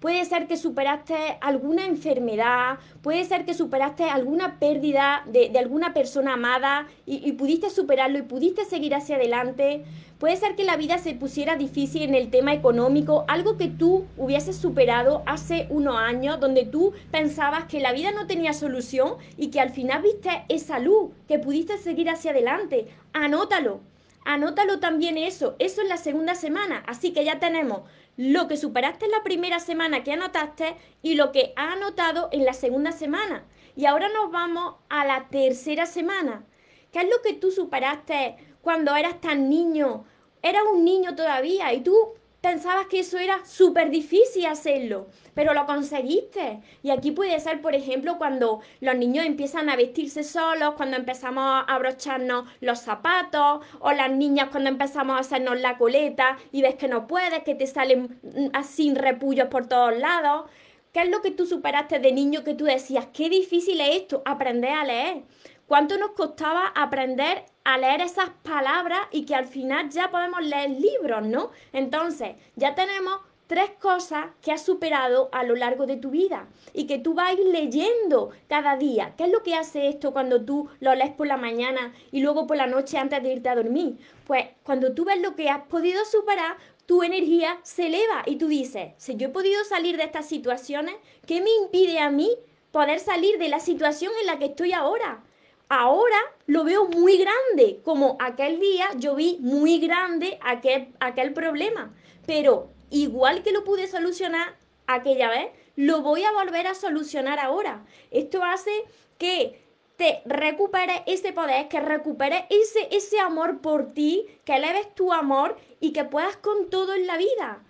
Puede 0.00 0.24
ser 0.24 0.46
que 0.46 0.56
superaste 0.56 1.14
alguna 1.42 1.84
enfermedad, 1.84 2.78
puede 3.02 3.22
ser 3.26 3.44
que 3.44 3.52
superaste 3.52 4.04
alguna 4.04 4.58
pérdida 4.58 5.22
de, 5.26 5.52
alguna 5.58 5.92
persona 5.92 6.32
amada 6.32 6.86
y, 7.04 7.16
y, 7.28 7.32
pudiste 7.32 7.68
superarlo 7.68 8.18
y 8.18 8.22
pudiste 8.22 8.64
seguir 8.64 8.94
hacia 8.94 9.16
adelante. 9.16 9.84
Puede 10.18 10.36
ser 10.36 10.56
que 10.56 10.64
la 10.64 10.78
vida 10.78 10.96
se 10.96 11.14
pusiera 11.14 11.56
difícil 11.56 12.02
en 12.02 12.14
el 12.14 12.30
tema 12.30 12.54
económico, 12.54 13.26
algo 13.28 13.58
que 13.58 13.68
tú 13.68 14.06
hubieses 14.16 14.56
superado 14.56 15.22
hace 15.26 15.66
unos 15.68 15.96
años, 15.96 16.40
donde 16.40 16.64
tú 16.64 16.94
pensabas 17.10 17.64
que 17.64 17.80
la 17.80 17.92
vida 17.92 18.10
no 18.10 18.26
tenía 18.26 18.54
solución 18.54 19.16
y 19.36 19.48
que 19.48 19.60
al 19.60 19.68
final 19.68 20.00
viste 20.00 20.44
esa 20.48 20.78
luz, 20.78 21.10
que 21.28 21.38
pudiste 21.38 21.76
seguir 21.76 22.08
hacia 22.08 22.30
adelante. 22.30 22.86
Anótalo, 23.12 23.80
anótalo 24.24 24.80
también 24.80 25.18
eso, 25.18 25.56
eso 25.58 25.82
es 25.82 25.88
la 25.88 25.98
segunda 25.98 26.34
semana. 26.34 26.82
Así 26.86 27.12
que 27.12 27.24
ya 27.24 27.38
tenemos 27.38 27.82
lo 28.20 28.48
que 28.48 28.58
superaste 28.58 29.06
en 29.06 29.12
la 29.12 29.22
primera 29.22 29.60
semana 29.60 30.04
que 30.04 30.12
anotaste 30.12 30.76
y 31.00 31.14
lo 31.14 31.32
que 31.32 31.54
ha 31.56 31.72
anotado 31.72 32.28
en 32.32 32.44
la 32.44 32.52
segunda 32.52 32.92
semana. 32.92 33.46
Y 33.76 33.86
ahora 33.86 34.10
nos 34.10 34.30
vamos 34.30 34.74
a 34.90 35.06
la 35.06 35.28
tercera 35.30 35.86
semana. 35.86 36.44
¿Qué 36.92 36.98
es 36.98 37.08
lo 37.08 37.22
que 37.22 37.32
tú 37.32 37.50
superaste 37.50 38.36
cuando 38.60 38.94
eras 38.94 39.22
tan 39.22 39.48
niño? 39.48 40.04
Eras 40.42 40.64
un 40.70 40.84
niño 40.84 41.14
todavía 41.14 41.72
y 41.72 41.80
tú 41.80 41.96
pensabas 42.40 42.86
que 42.86 43.00
eso 43.00 43.18
era 43.18 43.44
súper 43.44 43.90
difícil 43.90 44.46
hacerlo, 44.46 45.08
pero 45.34 45.52
lo 45.54 45.66
conseguiste. 45.66 46.60
Y 46.82 46.90
aquí 46.90 47.10
puede 47.10 47.38
ser, 47.40 47.60
por 47.60 47.74
ejemplo, 47.74 48.18
cuando 48.18 48.60
los 48.80 48.96
niños 48.96 49.26
empiezan 49.26 49.68
a 49.68 49.76
vestirse 49.76 50.22
solos, 50.22 50.74
cuando 50.76 50.96
empezamos 50.96 51.44
a 51.44 51.60
abrocharnos 51.60 52.48
los 52.60 52.80
zapatos, 52.80 53.64
o 53.80 53.92
las 53.92 54.10
niñas 54.10 54.48
cuando 54.50 54.70
empezamos 54.70 55.16
a 55.16 55.20
hacernos 55.20 55.60
la 55.60 55.76
coleta 55.78 56.38
y 56.52 56.62
ves 56.62 56.76
que 56.76 56.88
no 56.88 57.06
puedes, 57.06 57.42
que 57.44 57.54
te 57.54 57.66
salen 57.66 58.20
así 58.52 58.92
repullos 58.94 59.48
por 59.48 59.66
todos 59.66 59.96
lados. 59.96 60.50
¿Qué 60.92 61.02
es 61.02 61.08
lo 61.08 61.22
que 61.22 61.30
tú 61.30 61.46
superaste 61.46 62.00
de 62.00 62.10
niño 62.10 62.42
que 62.42 62.54
tú 62.54 62.64
decías, 62.64 63.06
qué 63.12 63.28
difícil 63.28 63.80
es 63.80 63.96
esto, 63.96 64.22
aprender 64.24 64.72
a 64.72 64.84
leer? 64.84 65.22
¿Cuánto 65.68 65.96
nos 65.98 66.10
costaba 66.10 66.66
aprender 66.74 67.44
a 67.74 67.78
leer 67.78 68.00
esas 68.00 68.30
palabras 68.42 69.00
y 69.12 69.24
que 69.24 69.34
al 69.34 69.46
final 69.46 69.90
ya 69.90 70.10
podemos 70.10 70.42
leer 70.42 70.70
libros, 70.70 71.24
¿no? 71.24 71.50
Entonces, 71.72 72.34
ya 72.56 72.74
tenemos 72.74 73.20
tres 73.46 73.70
cosas 73.80 74.26
que 74.42 74.52
has 74.52 74.64
superado 74.64 75.28
a 75.32 75.42
lo 75.42 75.56
largo 75.56 75.86
de 75.86 75.96
tu 75.96 76.10
vida 76.10 76.46
y 76.72 76.86
que 76.86 76.98
tú 76.98 77.14
vas 77.14 77.36
leyendo 77.36 78.30
cada 78.48 78.76
día. 78.76 79.14
¿Qué 79.16 79.24
es 79.24 79.30
lo 79.30 79.42
que 79.42 79.54
hace 79.54 79.88
esto 79.88 80.12
cuando 80.12 80.44
tú 80.44 80.68
lo 80.80 80.94
lees 80.94 81.10
por 81.10 81.26
la 81.26 81.36
mañana 81.36 81.92
y 82.12 82.22
luego 82.22 82.46
por 82.46 82.56
la 82.56 82.66
noche 82.66 82.98
antes 82.98 83.22
de 83.22 83.32
irte 83.32 83.48
a 83.48 83.56
dormir? 83.56 83.98
Pues 84.26 84.46
cuando 84.62 84.92
tú 84.92 85.04
ves 85.04 85.20
lo 85.20 85.34
que 85.34 85.48
has 85.48 85.62
podido 85.62 86.04
superar, 86.04 86.56
tu 86.86 87.02
energía 87.02 87.58
se 87.62 87.86
eleva 87.86 88.22
y 88.26 88.36
tú 88.36 88.48
dices, 88.48 88.94
si 88.98 89.16
yo 89.16 89.28
he 89.28 89.30
podido 89.30 89.62
salir 89.64 89.96
de 89.96 90.04
estas 90.04 90.26
situaciones, 90.26 90.94
¿qué 91.26 91.40
me 91.40 91.50
impide 91.62 92.00
a 92.00 92.10
mí 92.10 92.30
poder 92.72 92.98
salir 93.00 93.38
de 93.38 93.48
la 93.48 93.60
situación 93.60 94.12
en 94.20 94.26
la 94.26 94.38
que 94.38 94.46
estoy 94.46 94.72
ahora? 94.72 95.22
Ahora 95.70 96.18
lo 96.46 96.64
veo 96.64 96.88
muy 96.88 97.16
grande, 97.16 97.80
como 97.84 98.16
aquel 98.20 98.60
día 98.60 98.88
yo 98.96 99.14
vi 99.14 99.38
muy 99.40 99.78
grande 99.78 100.38
aquel, 100.42 100.92
aquel 100.98 101.32
problema, 101.32 101.94
pero 102.26 102.70
igual 102.90 103.42
que 103.42 103.52
lo 103.52 103.64
pude 103.64 103.86
solucionar 103.86 104.58
aquella 104.86 105.30
vez, 105.30 105.50
lo 105.76 106.02
voy 106.02 106.24
a 106.24 106.32
volver 106.32 106.66
a 106.66 106.74
solucionar 106.74 107.38
ahora. 107.38 107.86
Esto 108.10 108.42
hace 108.44 108.70
que 109.16 109.62
te 109.96 110.22
recuperes 110.24 111.02
ese 111.06 111.32
poder, 111.32 111.68
que 111.68 111.80
recuperes 111.80 112.42
ese, 112.50 112.88
ese 112.90 113.20
amor 113.20 113.60
por 113.60 113.92
ti, 113.94 114.26
que 114.44 114.56
eleves 114.56 114.92
tu 114.94 115.12
amor 115.12 115.56
y 115.78 115.92
que 115.92 116.04
puedas 116.04 116.36
con 116.36 116.68
todo 116.68 116.94
en 116.94 117.06
la 117.06 117.16
vida. 117.16 117.62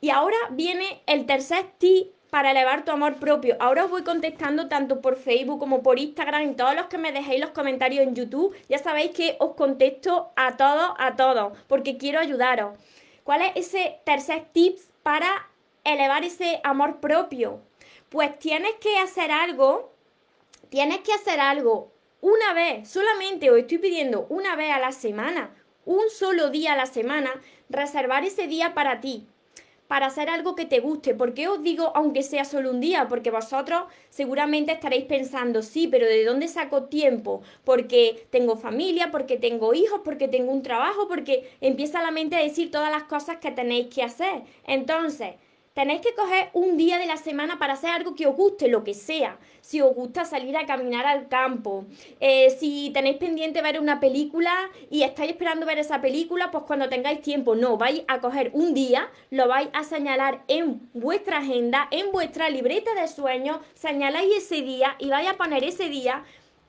Y 0.00 0.10
ahora 0.10 0.36
viene 0.52 1.02
el 1.06 1.26
tercer 1.26 1.72
tip 1.78 2.12
para 2.30 2.50
elevar 2.50 2.84
tu 2.84 2.90
amor 2.90 3.16
propio. 3.16 3.56
Ahora 3.60 3.84
os 3.84 3.90
voy 3.90 4.02
contestando 4.02 4.68
tanto 4.68 5.00
por 5.00 5.16
Facebook 5.16 5.58
como 5.58 5.82
por 5.82 5.98
Instagram 5.98 6.50
y 6.50 6.54
todos 6.54 6.74
los 6.74 6.86
que 6.86 6.98
me 6.98 7.12
dejéis 7.12 7.40
los 7.40 7.50
comentarios 7.50 8.06
en 8.06 8.14
YouTube. 8.14 8.56
Ya 8.68 8.78
sabéis 8.78 9.12
que 9.12 9.36
os 9.38 9.54
contesto 9.54 10.30
a 10.36 10.56
todos, 10.56 10.94
a 10.98 11.16
todos, 11.16 11.56
porque 11.68 11.96
quiero 11.96 12.20
ayudaros. 12.20 12.78
¿Cuál 13.24 13.42
es 13.42 13.52
ese 13.56 14.00
tercer 14.04 14.46
tips 14.52 14.92
para 15.02 15.48
elevar 15.84 16.24
ese 16.24 16.60
amor 16.64 17.00
propio? 17.00 17.60
Pues 18.08 18.38
tienes 18.38 18.74
que 18.80 18.98
hacer 18.98 19.30
algo, 19.30 19.92
tienes 20.68 20.98
que 21.00 21.12
hacer 21.12 21.40
algo 21.40 21.92
una 22.20 22.54
vez, 22.54 22.88
solamente 22.88 23.50
os 23.50 23.58
estoy 23.58 23.78
pidiendo 23.78 24.26
una 24.30 24.56
vez 24.56 24.72
a 24.72 24.78
la 24.78 24.92
semana, 24.92 25.54
un 25.84 26.08
solo 26.10 26.50
día 26.50 26.72
a 26.72 26.76
la 26.76 26.86
semana, 26.86 27.30
reservar 27.68 28.24
ese 28.24 28.46
día 28.46 28.74
para 28.74 29.00
ti 29.00 29.28
para 29.88 30.06
hacer 30.06 30.28
algo 30.28 30.54
que 30.54 30.64
te 30.64 30.80
guste. 30.80 31.14
¿Por 31.14 31.34
qué 31.34 31.48
os 31.48 31.62
digo 31.62 31.92
aunque 31.94 32.22
sea 32.22 32.44
solo 32.44 32.70
un 32.70 32.80
día? 32.80 33.08
Porque 33.08 33.30
vosotros 33.30 33.84
seguramente 34.10 34.72
estaréis 34.72 35.04
pensando, 35.04 35.62
sí, 35.62 35.88
pero 35.88 36.06
¿de 36.06 36.24
dónde 36.24 36.48
saco 36.48 36.84
tiempo? 36.84 37.42
Porque 37.64 38.26
tengo 38.30 38.56
familia, 38.56 39.10
porque 39.10 39.36
tengo 39.36 39.74
hijos, 39.74 40.00
porque 40.04 40.28
tengo 40.28 40.52
un 40.52 40.62
trabajo, 40.62 41.08
porque 41.08 41.50
empieza 41.60 42.02
la 42.02 42.10
mente 42.10 42.36
a 42.36 42.42
decir 42.42 42.70
todas 42.70 42.90
las 42.90 43.04
cosas 43.04 43.38
que 43.38 43.50
tenéis 43.50 43.94
que 43.94 44.02
hacer. 44.02 44.42
Entonces, 44.66 45.34
Tenéis 45.76 46.00
que 46.00 46.14
coger 46.14 46.48
un 46.54 46.78
día 46.78 46.96
de 46.96 47.04
la 47.04 47.18
semana 47.18 47.58
para 47.58 47.74
hacer 47.74 47.90
algo 47.90 48.14
que 48.14 48.26
os 48.26 48.34
guste, 48.34 48.66
lo 48.66 48.82
que 48.82 48.94
sea. 48.94 49.36
Si 49.60 49.82
os 49.82 49.94
gusta 49.94 50.24
salir 50.24 50.56
a 50.56 50.64
caminar 50.64 51.04
al 51.04 51.28
campo, 51.28 51.84
eh, 52.18 52.48
si 52.58 52.90
tenéis 52.94 53.18
pendiente 53.18 53.60
ver 53.60 53.78
una 53.78 54.00
película 54.00 54.54
y 54.90 55.02
estáis 55.02 55.32
esperando 55.32 55.66
ver 55.66 55.76
esa 55.76 56.00
película, 56.00 56.50
pues 56.50 56.64
cuando 56.64 56.88
tengáis 56.88 57.20
tiempo, 57.20 57.54
no, 57.56 57.76
vais 57.76 58.04
a 58.08 58.20
coger 58.20 58.52
un 58.54 58.72
día, 58.72 59.10
lo 59.28 59.48
vais 59.48 59.68
a 59.74 59.84
señalar 59.84 60.44
en 60.48 60.80
vuestra 60.94 61.40
agenda, 61.40 61.88
en 61.90 62.10
vuestra 62.10 62.48
libreta 62.48 62.94
de 62.94 63.06
sueños, 63.06 63.58
señaláis 63.74 64.34
ese 64.34 64.62
día 64.62 64.96
y 64.98 65.10
vais 65.10 65.28
a 65.28 65.36
poner 65.36 65.62
ese 65.62 65.90
día 65.90 66.24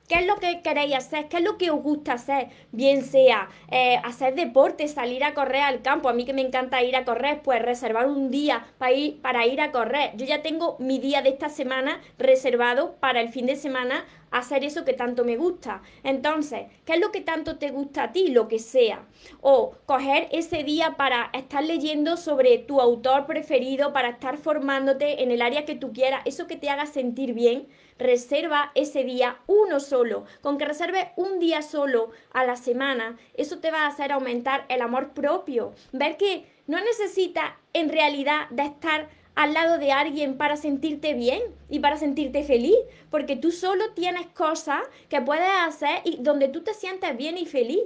¿Qué 0.08 0.14
es 0.20 0.26
lo 0.26 0.36
que 0.36 0.62
queréis 0.62 0.94
hacer? 0.94 1.28
¿Qué 1.28 1.36
es 1.36 1.42
lo 1.42 1.58
que 1.58 1.70
os 1.70 1.82
gusta 1.82 2.14
hacer? 2.14 2.48
Bien 2.72 3.04
sea 3.04 3.50
eh, 3.70 4.00
hacer 4.02 4.34
deporte, 4.34 4.88
salir 4.88 5.22
a 5.22 5.34
correr 5.34 5.60
al 5.60 5.82
campo. 5.82 6.08
A 6.08 6.14
mí 6.14 6.24
que 6.24 6.32
me 6.32 6.40
encanta 6.40 6.82
ir 6.82 6.96
a 6.96 7.04
correr, 7.04 7.42
pues 7.42 7.60
reservar 7.60 8.06
un 8.06 8.30
día 8.30 8.66
para 8.78 8.92
ir, 8.92 9.20
para 9.20 9.46
ir 9.46 9.60
a 9.60 9.70
correr. 9.70 10.12
Yo 10.16 10.24
ya 10.24 10.40
tengo 10.40 10.76
mi 10.78 10.98
día 10.98 11.20
de 11.20 11.28
esta 11.28 11.50
semana 11.50 12.00
reservado 12.16 12.96
para 13.00 13.20
el 13.20 13.28
fin 13.28 13.44
de 13.44 13.56
semana 13.56 14.06
hacer 14.30 14.64
eso 14.64 14.84
que 14.84 14.92
tanto 14.92 15.24
me 15.24 15.36
gusta. 15.36 15.82
Entonces, 16.02 16.66
¿qué 16.84 16.94
es 16.94 17.00
lo 17.00 17.12
que 17.12 17.20
tanto 17.20 17.58
te 17.58 17.70
gusta 17.70 18.04
a 18.04 18.12
ti? 18.12 18.28
Lo 18.28 18.48
que 18.48 18.58
sea. 18.58 19.06
O 19.40 19.74
coger 19.86 20.28
ese 20.32 20.64
día 20.64 20.96
para 20.96 21.30
estar 21.32 21.64
leyendo 21.64 22.16
sobre 22.16 22.58
tu 22.58 22.80
autor 22.80 23.26
preferido, 23.26 23.92
para 23.92 24.10
estar 24.10 24.36
formándote 24.36 25.22
en 25.22 25.30
el 25.30 25.42
área 25.42 25.64
que 25.64 25.74
tú 25.74 25.92
quieras, 25.92 26.22
eso 26.24 26.46
que 26.46 26.56
te 26.56 26.70
haga 26.70 26.86
sentir 26.86 27.34
bien. 27.34 27.68
Reserva 27.98 28.70
ese 28.74 29.02
día 29.02 29.38
uno 29.46 29.80
solo. 29.80 30.24
Con 30.40 30.56
que 30.56 30.64
reserves 30.64 31.08
un 31.16 31.40
día 31.40 31.62
solo 31.62 32.10
a 32.32 32.44
la 32.44 32.56
semana, 32.56 33.18
eso 33.34 33.58
te 33.58 33.70
va 33.70 33.82
a 33.82 33.88
hacer 33.88 34.12
aumentar 34.12 34.64
el 34.68 34.82
amor 34.82 35.14
propio. 35.14 35.74
Ver 35.92 36.16
que 36.16 36.46
no 36.68 36.78
necesitas 36.80 37.54
en 37.72 37.88
realidad 37.88 38.48
de 38.50 38.64
estar 38.64 39.08
al 39.38 39.54
lado 39.54 39.78
de 39.78 39.92
alguien 39.92 40.36
para 40.36 40.56
sentirte 40.56 41.14
bien 41.14 41.40
y 41.70 41.78
para 41.78 41.96
sentirte 41.96 42.42
feliz, 42.42 42.74
porque 43.08 43.36
tú 43.36 43.52
solo 43.52 43.92
tienes 43.94 44.26
cosas 44.26 44.80
que 45.08 45.20
puedes 45.20 45.48
hacer 45.60 46.00
y 46.02 46.16
donde 46.18 46.48
tú 46.48 46.64
te 46.64 46.74
sientes 46.74 47.16
bien 47.16 47.38
y 47.38 47.46
feliz. 47.46 47.82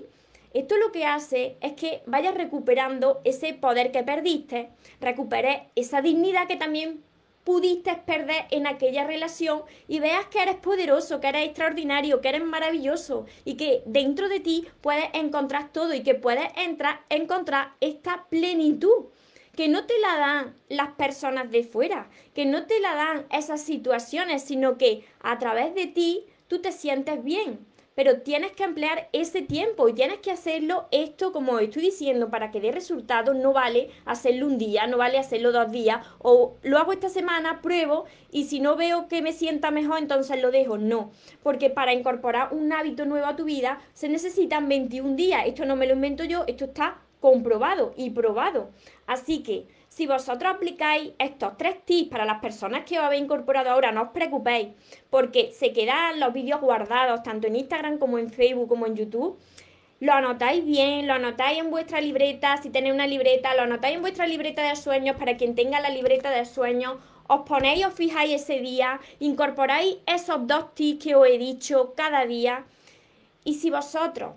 Esto 0.54 0.78
lo 0.78 0.92
que 0.92 1.04
hace 1.04 1.56
es 1.61 1.75
que 1.75 2.00
vayas 2.06 2.35
recuperando 2.35 3.21
ese 3.25 3.52
poder 3.52 3.92
que 3.92 4.02
perdiste, 4.02 4.71
recuperes 4.99 5.64
esa 5.75 6.00
dignidad 6.00 6.47
que 6.47 6.56
también 6.56 7.04
pudiste 7.44 7.97
perder 7.97 8.47
en 8.50 8.66
aquella 8.66 9.06
relación 9.06 9.61
y 9.88 10.00
veas 10.00 10.25
que 10.28 10.40
eres 10.40 10.56
poderoso, 10.56 11.21
que 11.21 11.28
eres 11.28 11.44
extraordinario, 11.44 12.23
que 12.23 12.30
eres 12.30 12.44
maravilloso 12.44 13.26
y 13.44 13.59
que 13.59 13.82
dentro 13.85 14.30
de 14.30 14.40
ti 14.40 14.66
puedes 14.80 15.11
encontrar 15.12 15.71
todo 15.71 15.92
y 15.92 16.02
que 16.02 16.14
puedes 16.14 16.49
entrar, 16.56 17.02
encontrar 17.11 17.73
esta 17.82 18.25
plenitud 18.30 19.09
que 19.56 19.68
no 19.68 19.85
te 19.85 19.99
la 19.99 20.16
dan 20.16 20.54
las 20.68 20.92
personas 20.92 21.50
de 21.50 21.62
fuera, 21.62 22.09
que 22.35 22.47
no 22.47 22.66
te 22.66 22.80
la 22.80 22.94
dan 22.94 23.26
esas 23.30 23.61
situaciones, 23.61 24.42
sino 24.42 24.78
que 24.78 25.04
a 25.21 25.38
través 25.38 25.75
de 25.75 25.87
ti 25.87 26.25
tú 26.49 26.61
te 26.61 26.73
sientes 26.73 27.23
bien. 27.23 27.66
pero 27.94 28.23
tienes 28.23 28.52
que 28.52 28.64
emplear 28.64 29.11
ese 29.12 29.42
tiempo 29.42 29.87
y 29.87 29.92
tienes 29.92 30.21
que 30.21 30.30
hacerlo 30.30 30.88
esto 30.92 31.30
como 31.30 31.59
estoy 31.59 31.82
diciendo 31.82 32.30
para 32.30 32.50
que 32.50 32.59
dé 32.59 32.73
resultados 32.73 33.37
no 33.37 33.52
vale 33.52 33.90
hacerlo 34.06 34.47
un 34.47 34.56
día 34.56 34.87
no 34.87 34.97
vale 34.97 35.18
hacerlo 35.18 35.52
dos 35.52 35.71
días 35.71 36.06
o 36.18 36.56
lo 36.62 36.78
hago 36.78 36.92
esta 36.92 37.11
semana 37.11 37.61
pruebo 37.61 38.06
y 38.30 38.44
si 38.44 38.61
no 38.61 38.76
veo 38.76 39.09
que 39.09 39.21
me 39.21 39.35
sienta 39.35 39.71
mejor 39.71 39.99
entonces 39.99 40.40
lo 40.40 40.50
dejo. 40.50 40.78
No 40.78 41.11
porque 41.42 41.68
para 41.68 41.92
incorporar 41.92 42.54
un 42.54 42.73
hábito 42.73 43.04
nuevo 43.04 43.26
a 43.26 43.37
tu 43.37 43.44
vida 43.44 43.78
se 43.92 44.09
necesitan 44.09 44.68
21 44.71 45.14
días. 45.14 45.42
Esto 45.47 45.66
no 45.66 45.76
me 45.76 45.87
lo 45.87 45.92
invento 45.92 46.25
yo 46.25 46.44
esto 46.47 46.64
está 46.64 47.02
comprobado 47.23 47.95
y 47.97 48.11
probado 48.11 48.69
así 49.07 49.43
que 49.43 49.67
si 49.93 50.07
vosotros 50.07 50.50
aplicáis 50.50 51.11
estos 51.19 51.59
tres 51.59 51.85
tips 51.85 52.09
para 52.09 52.25
las 52.25 52.41
personas 52.41 52.85
que 52.87 52.99
os 52.99 53.05
habéis 53.05 53.25
incorporado 53.25 53.69
ahora, 53.69 53.93
no 53.93 54.05
os 54.05 54.09
preocupéis, 54.09 54.69
porque 55.11 55.52
se 55.52 55.75
quedan 55.75 56.19
los 56.19 56.33
vídeos 56.33 56.62
guardados 56.62 57.23
tanto 57.23 57.47
en 57.47 57.57
Instagram 57.57 57.99
como 57.99 58.17
en 58.17 58.31
Facebook 58.31 58.69
como 58.69 58.87
en 58.87 58.97
YouTube. 58.97 59.38
Lo 60.00 60.14
anotáis 60.14 60.64
bien, 60.64 61.07
lo 61.07 61.12
anotáis 61.12 61.59
en 61.59 61.71
vuestra 61.71 62.00
libreta, 62.00 62.57
si 62.57 62.71
tenéis 62.71 62.95
una 62.95 63.07
libreta, 63.07 63.55
lo 63.55 63.62
anotáis 63.62 63.97
en 63.97 64.00
vuestra 64.00 64.26
libreta 64.26 64.67
de 64.67 64.76
sueños 64.76 65.17
para 65.17 65.37
quien 65.37 65.55
tenga 65.55 65.79
la 65.79 65.91
libreta 65.91 66.31
de 66.31 66.47
sueños, 66.47 66.97
os 67.29 67.43
ponéis, 67.43 67.85
os 67.85 67.93
fijáis 67.93 68.33
ese 68.33 68.61
día, 68.61 68.99
incorporáis 69.21 69.99
esos 70.07 70.47
dos 70.47 70.75
tips 70.75 71.05
que 71.05 71.14
os 71.14 71.26
he 71.26 71.37
dicho 71.37 71.93
cada 71.95 72.25
día. 72.25 72.64
Y 73.45 73.55
si 73.55 73.69
vosotros 73.69 74.37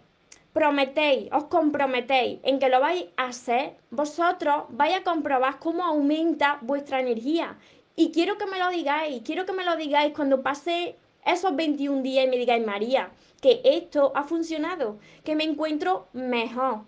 prometéis, 0.56 1.28
os 1.34 1.44
comprometéis 1.52 2.40
en 2.44 2.60
que 2.60 2.70
lo 2.70 2.80
vais 2.80 3.08
a 3.18 3.26
hacer, 3.26 3.76
vosotros 3.92 4.64
vais 4.70 4.96
a 4.96 5.04
comprobar 5.04 5.60
cómo 5.60 5.84
aumenta 5.84 6.60
vuestra 6.62 7.02
energía. 7.02 7.58
Y 7.98 8.14
quiero 8.14 8.38
que 8.38 8.46
me 8.46 8.58
lo 8.58 8.70
digáis, 8.70 9.22
quiero 9.26 9.46
que 9.46 9.52
me 9.52 9.66
lo 9.66 9.76
digáis 9.76 10.14
cuando 10.16 10.42
pase 10.42 10.96
esos 11.26 11.54
21 11.58 12.02
días 12.04 12.24
y 12.24 12.30
me 12.30 12.38
digáis, 12.38 12.66
María, 12.66 13.12
que 13.42 13.60
esto 13.66 14.14
ha 14.16 14.24
funcionado, 14.24 14.98
que 15.26 15.36
me 15.36 15.44
encuentro 15.44 16.08
mejor. 16.14 16.84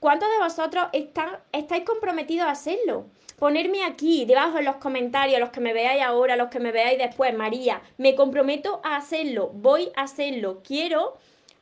¿Cuántos 0.00 0.28
de 0.28 0.42
vosotros 0.42 0.88
estáis 1.52 1.84
comprometidos 1.84 2.48
a 2.48 2.50
hacerlo? 2.58 3.06
Ponerme 3.38 3.84
aquí, 3.84 4.24
debajo 4.24 4.58
en 4.58 4.64
los 4.64 4.76
comentarios, 4.76 5.38
los 5.38 5.50
que 5.50 5.60
me 5.60 5.72
veáis 5.72 6.02
ahora, 6.02 6.34
los 6.34 6.48
que 6.48 6.58
me 6.58 6.72
veáis 6.72 6.98
después, 6.98 7.32
María, 7.36 7.82
me 7.98 8.16
comprometo 8.16 8.80
a 8.82 8.96
hacerlo, 8.96 9.52
voy 9.54 9.92
a 9.94 10.02
hacerlo, 10.02 10.60
quiero 10.64 11.14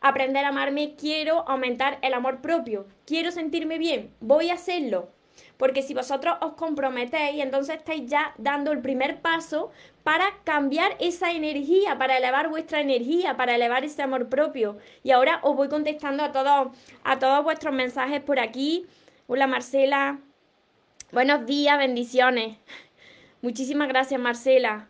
aprender 0.05 0.45
a 0.45 0.49
amarme, 0.49 0.95
quiero 0.97 1.49
aumentar 1.49 1.99
el 2.03 2.13
amor 2.13 2.43
propio, 2.43 2.87
quiero 3.07 3.31
sentirme 3.31 3.79
bien, 3.79 4.13
voy 4.21 4.51
a 4.51 4.55
hacerlo. 4.55 5.09
Porque 5.57 5.81
si 5.81 5.95
vosotros 5.95 6.37
os 6.43 6.53
comprometéis, 6.55 7.43
entonces 7.43 7.77
estáis 7.77 8.05
ya 8.07 8.35
dando 8.37 8.71
el 8.71 8.81
primer 8.81 9.23
paso 9.23 9.71
para 10.03 10.27
cambiar 10.45 10.95
esa 11.01 11.33
energía, 11.33 11.97
para 11.97 12.19
elevar 12.19 12.51
vuestra 12.51 12.81
energía, 12.81 13.37
para 13.39 13.55
elevar 13.55 13.83
ese 13.83 14.03
amor 14.03 14.29
propio. 14.29 14.77
Y 15.03 15.11
ahora 15.11 15.41
os 15.43 15.57
voy 15.57 15.69
contestando 15.69 16.23
a 16.23 16.33
todos, 16.33 16.77
a 17.03 17.19
todos 17.19 17.43
vuestros 17.43 17.75
mensajes 17.75 18.21
por 18.21 18.39
aquí. 18.39 18.87
Hola 19.27 19.47
Marcela. 19.47 20.19
Buenos 21.13 21.47
días, 21.47 21.79
bendiciones. 21.79 22.59
Muchísimas 23.41 23.89
gracias, 23.89 24.21
Marcela. 24.21 24.89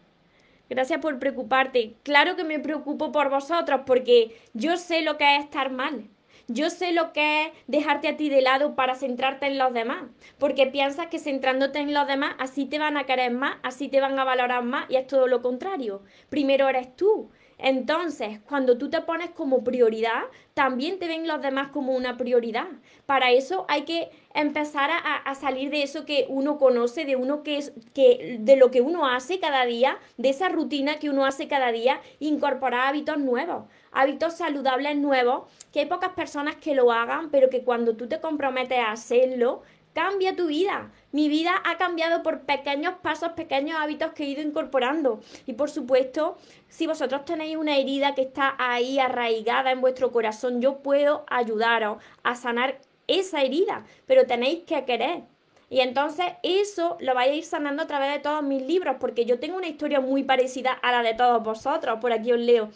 Gracias 0.75 0.99
por 0.99 1.21
preocuparte. 1.21 1.95
Claro 2.02 2.35
que 2.35 2.43
me 2.43 2.59
preocupo 2.59 3.12
por 3.12 3.31
vosotros 3.31 3.83
porque 3.87 4.37
yo 4.54 4.76
sé 4.76 5.02
lo 5.02 5.16
que 5.16 5.37
es 5.37 5.45
estar 5.45 5.71
mal. 5.71 6.09
Yo 6.49 6.69
sé 6.69 6.93
lo 6.93 7.12
que 7.12 7.45
es 7.45 7.52
dejarte 7.69 8.09
a 8.09 8.16
ti 8.16 8.28
de 8.28 8.43
lado 8.43 8.75
para 8.75 8.97
centrarte 8.97 9.47
en 9.47 9.57
los 9.57 9.73
demás, 9.73 10.02
porque 10.37 10.66
piensas 10.66 11.07
que 11.07 11.21
centrándote 11.21 11.78
en 11.78 11.95
los 11.95 12.09
demás 12.09 12.35
así 12.40 12.66
te 12.66 12.81
van 12.81 12.97
a 12.97 13.04
querer 13.04 13.31
más, 13.31 13.57
así 13.62 13.88
te 13.88 14.00
van 14.00 14.19
a 14.19 14.25
valorar 14.25 14.64
más 14.64 14.90
y 14.90 14.97
es 14.97 15.07
todo 15.07 15.28
lo 15.28 15.43
contrario. 15.43 16.02
Primero 16.28 16.69
eres 16.69 16.97
tú. 16.97 17.31
Entonces, 17.59 18.41
cuando 18.49 18.79
tú 18.79 18.91
te 18.91 19.01
pones 19.01 19.31
como 19.31 19.63
prioridad, 19.63 20.23
también 20.55 20.99
te 20.99 21.09
ven 21.09 21.27
los 21.27 21.41
demás 21.41 21.69
como 21.69 21.95
una 21.95 22.17
prioridad. 22.17 22.67
Para 23.07 23.31
eso 23.31 23.65
hay 23.69 23.83
que 23.83 24.11
empezar 24.35 24.91
a, 24.93 25.35
salir 25.35 25.71
de 25.71 25.83
eso 25.83 26.05
que 26.05 26.27
uno 26.29 26.59
conoce, 26.59 27.05
de 27.05 27.17
uno 27.17 27.43
que 27.43 27.59
es, 27.59 27.73
que, 27.93 28.39
de 28.41 28.57
lo 28.57 28.71
que 28.71 28.81
uno 28.81 29.07
hace 29.07 29.39
cada 29.39 29.65
día, 29.65 29.99
de 30.17 30.31
esa 30.31 30.49
rutina 30.49 30.99
que 30.99 31.11
uno 31.11 31.25
hace 31.25 31.49
cada 31.49 31.71
día, 31.71 32.01
incorporar 32.19 32.89
hábitos 32.89 33.19
nuevos, 33.19 33.65
hábitos 33.93 34.35
saludables 34.35 34.97
nuevos, 34.97 35.45
que 35.73 35.81
hay 35.81 35.87
pocas 35.87 36.11
personas 36.11 36.57
que 36.57 36.75
lo 36.75 36.90
hagan, 36.90 37.31
pero 37.31 37.51
que 37.51 37.62
cuando 37.62 37.97
tú 37.97 38.09
te 38.09 38.21
comprometes 38.21 38.79
a 38.79 38.93
hacerlo, 38.93 39.62
cambia 39.94 40.37
tu 40.37 40.48
vida. 40.48 40.90
Mi 41.12 41.28
vida 41.28 41.54
ha 41.64 41.78
cambiado 41.78 42.22
por 42.22 42.40
pequeños 42.40 42.94
pasos, 43.00 43.33
pequeños 43.33 43.80
hábitos 43.80 44.12
que 44.12 44.24
he 44.24 44.28
ido 44.28 44.42
incorporando. 44.42 45.20
Y 45.46 45.54
por 45.54 45.70
supuesto, 45.70 46.37
si 46.68 46.87
vosotros 46.87 47.24
tenéis 47.24 47.57
una 47.57 47.78
herida 47.78 48.14
que 48.14 48.22
está 48.22 48.54
ahí 48.59 48.98
arraigada 48.98 49.70
en 49.70 49.80
vuestro 49.80 50.12
corazón, 50.12 50.61
yo 50.61 50.78
puedo 50.78 51.24
ayudaros 51.28 52.02
a 52.22 52.35
sanar 52.35 52.78
esa 53.07 53.42
herida, 53.42 53.87
pero 54.07 54.26
tenéis 54.26 54.64
que 54.64 54.85
querer. 54.85 55.22
Y 55.70 55.80
entonces 55.80 56.26
eso 56.42 56.96
lo 57.00 57.14
vais 57.14 57.30
a 57.30 57.35
ir 57.35 57.44
sanando 57.44 57.83
a 57.83 57.87
través 57.87 58.12
de 58.12 58.20
todos 58.20 58.42
mis 58.42 58.62
libros, 58.62 58.96
porque 59.00 59.24
yo 59.24 59.38
tengo 59.38 59.57
una 59.57 59.68
historia 59.68 60.00
muy 60.00 60.22
parecida 60.22 60.72
a 60.72 60.92
la 60.92 61.02
de 61.02 61.14
todos 61.14 61.42
vosotros. 61.42 61.98
Por 62.00 62.12
aquí 62.12 62.33
os 62.33 62.38
leo. 62.38 62.70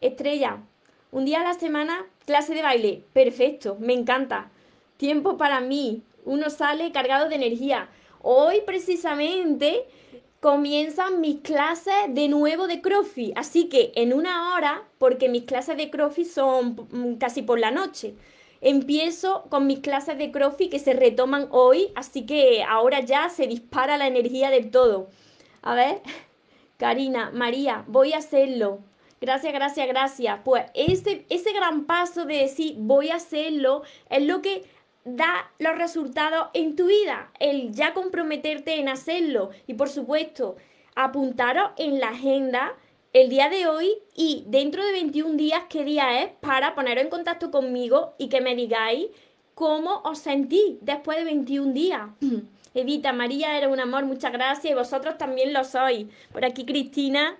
Estrella, 0.00 0.58
un 1.10 1.24
día 1.24 1.40
a 1.40 1.44
la 1.44 1.54
semana, 1.54 2.06
clase 2.26 2.54
de 2.54 2.62
baile. 2.62 3.02
Perfecto, 3.12 3.76
me 3.80 3.92
encanta. 3.92 4.50
Tiempo 4.96 5.36
para 5.36 5.60
mí, 5.60 6.02
uno 6.24 6.50
sale 6.50 6.92
cargado 6.92 7.28
de 7.28 7.36
energía. 7.36 7.88
Hoy 8.20 8.62
precisamente 8.64 9.86
comienzan 10.40 11.20
mis 11.20 11.40
clases 11.40 11.94
de 12.08 12.28
nuevo 12.28 12.66
de 12.66 12.80
CrossFit, 12.80 13.36
así 13.36 13.68
que 13.68 13.92
en 13.94 14.12
una 14.12 14.54
hora, 14.54 14.82
porque 14.98 15.28
mis 15.28 15.44
clases 15.44 15.76
de 15.76 15.88
CrossFit 15.88 16.26
son 16.26 16.88
mm, 16.90 17.14
casi 17.18 17.42
por 17.42 17.60
la 17.60 17.70
noche, 17.70 18.14
empiezo 18.60 19.44
con 19.50 19.66
mis 19.68 19.78
clases 19.78 20.18
de 20.18 20.32
CrossFit 20.32 20.70
que 20.70 20.78
se 20.78 20.94
retoman 20.94 21.46
hoy, 21.50 21.92
así 21.94 22.26
que 22.26 22.64
ahora 22.64 23.00
ya 23.00 23.28
se 23.28 23.46
dispara 23.46 23.96
la 23.96 24.08
energía 24.08 24.50
del 24.50 24.70
todo. 24.70 25.10
A 25.62 25.74
ver, 25.74 26.00
Karina, 26.76 27.30
María, 27.32 27.84
voy 27.86 28.12
a 28.12 28.18
hacerlo. 28.18 28.80
Gracias, 29.20 29.52
gracias, 29.52 29.86
gracias. 29.86 30.40
Pues 30.44 30.64
ese, 30.74 31.24
ese 31.28 31.52
gran 31.52 31.84
paso 31.84 32.24
de 32.24 32.38
decir 32.38 32.74
voy 32.78 33.10
a 33.10 33.16
hacerlo 33.16 33.82
es 34.10 34.24
lo 34.24 34.42
que 34.42 34.64
da 35.04 35.50
los 35.58 35.76
resultados 35.76 36.48
en 36.54 36.76
tu 36.76 36.86
vida, 36.86 37.30
el 37.40 37.72
ya 37.72 37.94
comprometerte 37.94 38.78
en 38.78 38.88
hacerlo. 38.88 39.50
Y 39.66 39.74
por 39.74 39.88
supuesto 39.88 40.56
apuntaros 40.94 41.70
en 41.76 42.00
la 42.00 42.08
agenda 42.08 42.74
el 43.12 43.28
día 43.28 43.48
de 43.48 43.66
hoy 43.66 43.92
y 44.14 44.44
dentro 44.46 44.84
de 44.84 44.92
21 44.92 45.36
días 45.36 45.62
qué 45.68 45.84
día 45.84 46.22
es 46.22 46.30
para 46.40 46.74
poneros 46.74 47.04
en 47.04 47.10
contacto 47.10 47.50
conmigo 47.50 48.14
y 48.18 48.28
que 48.28 48.40
me 48.40 48.54
digáis 48.54 49.06
cómo 49.54 50.00
os 50.04 50.18
sentís 50.18 50.76
después 50.80 51.18
de 51.18 51.24
21 51.24 51.72
días. 51.72 52.02
Evita, 52.74 53.12
María, 53.12 53.58
era 53.58 53.68
un 53.68 53.80
amor, 53.80 54.06
muchas 54.06 54.32
gracias. 54.32 54.72
Y 54.72 54.74
vosotros 54.74 55.18
también 55.18 55.52
lo 55.52 55.62
sois. 55.64 56.06
Por 56.32 56.44
aquí 56.44 56.64
Cristina, 56.64 57.36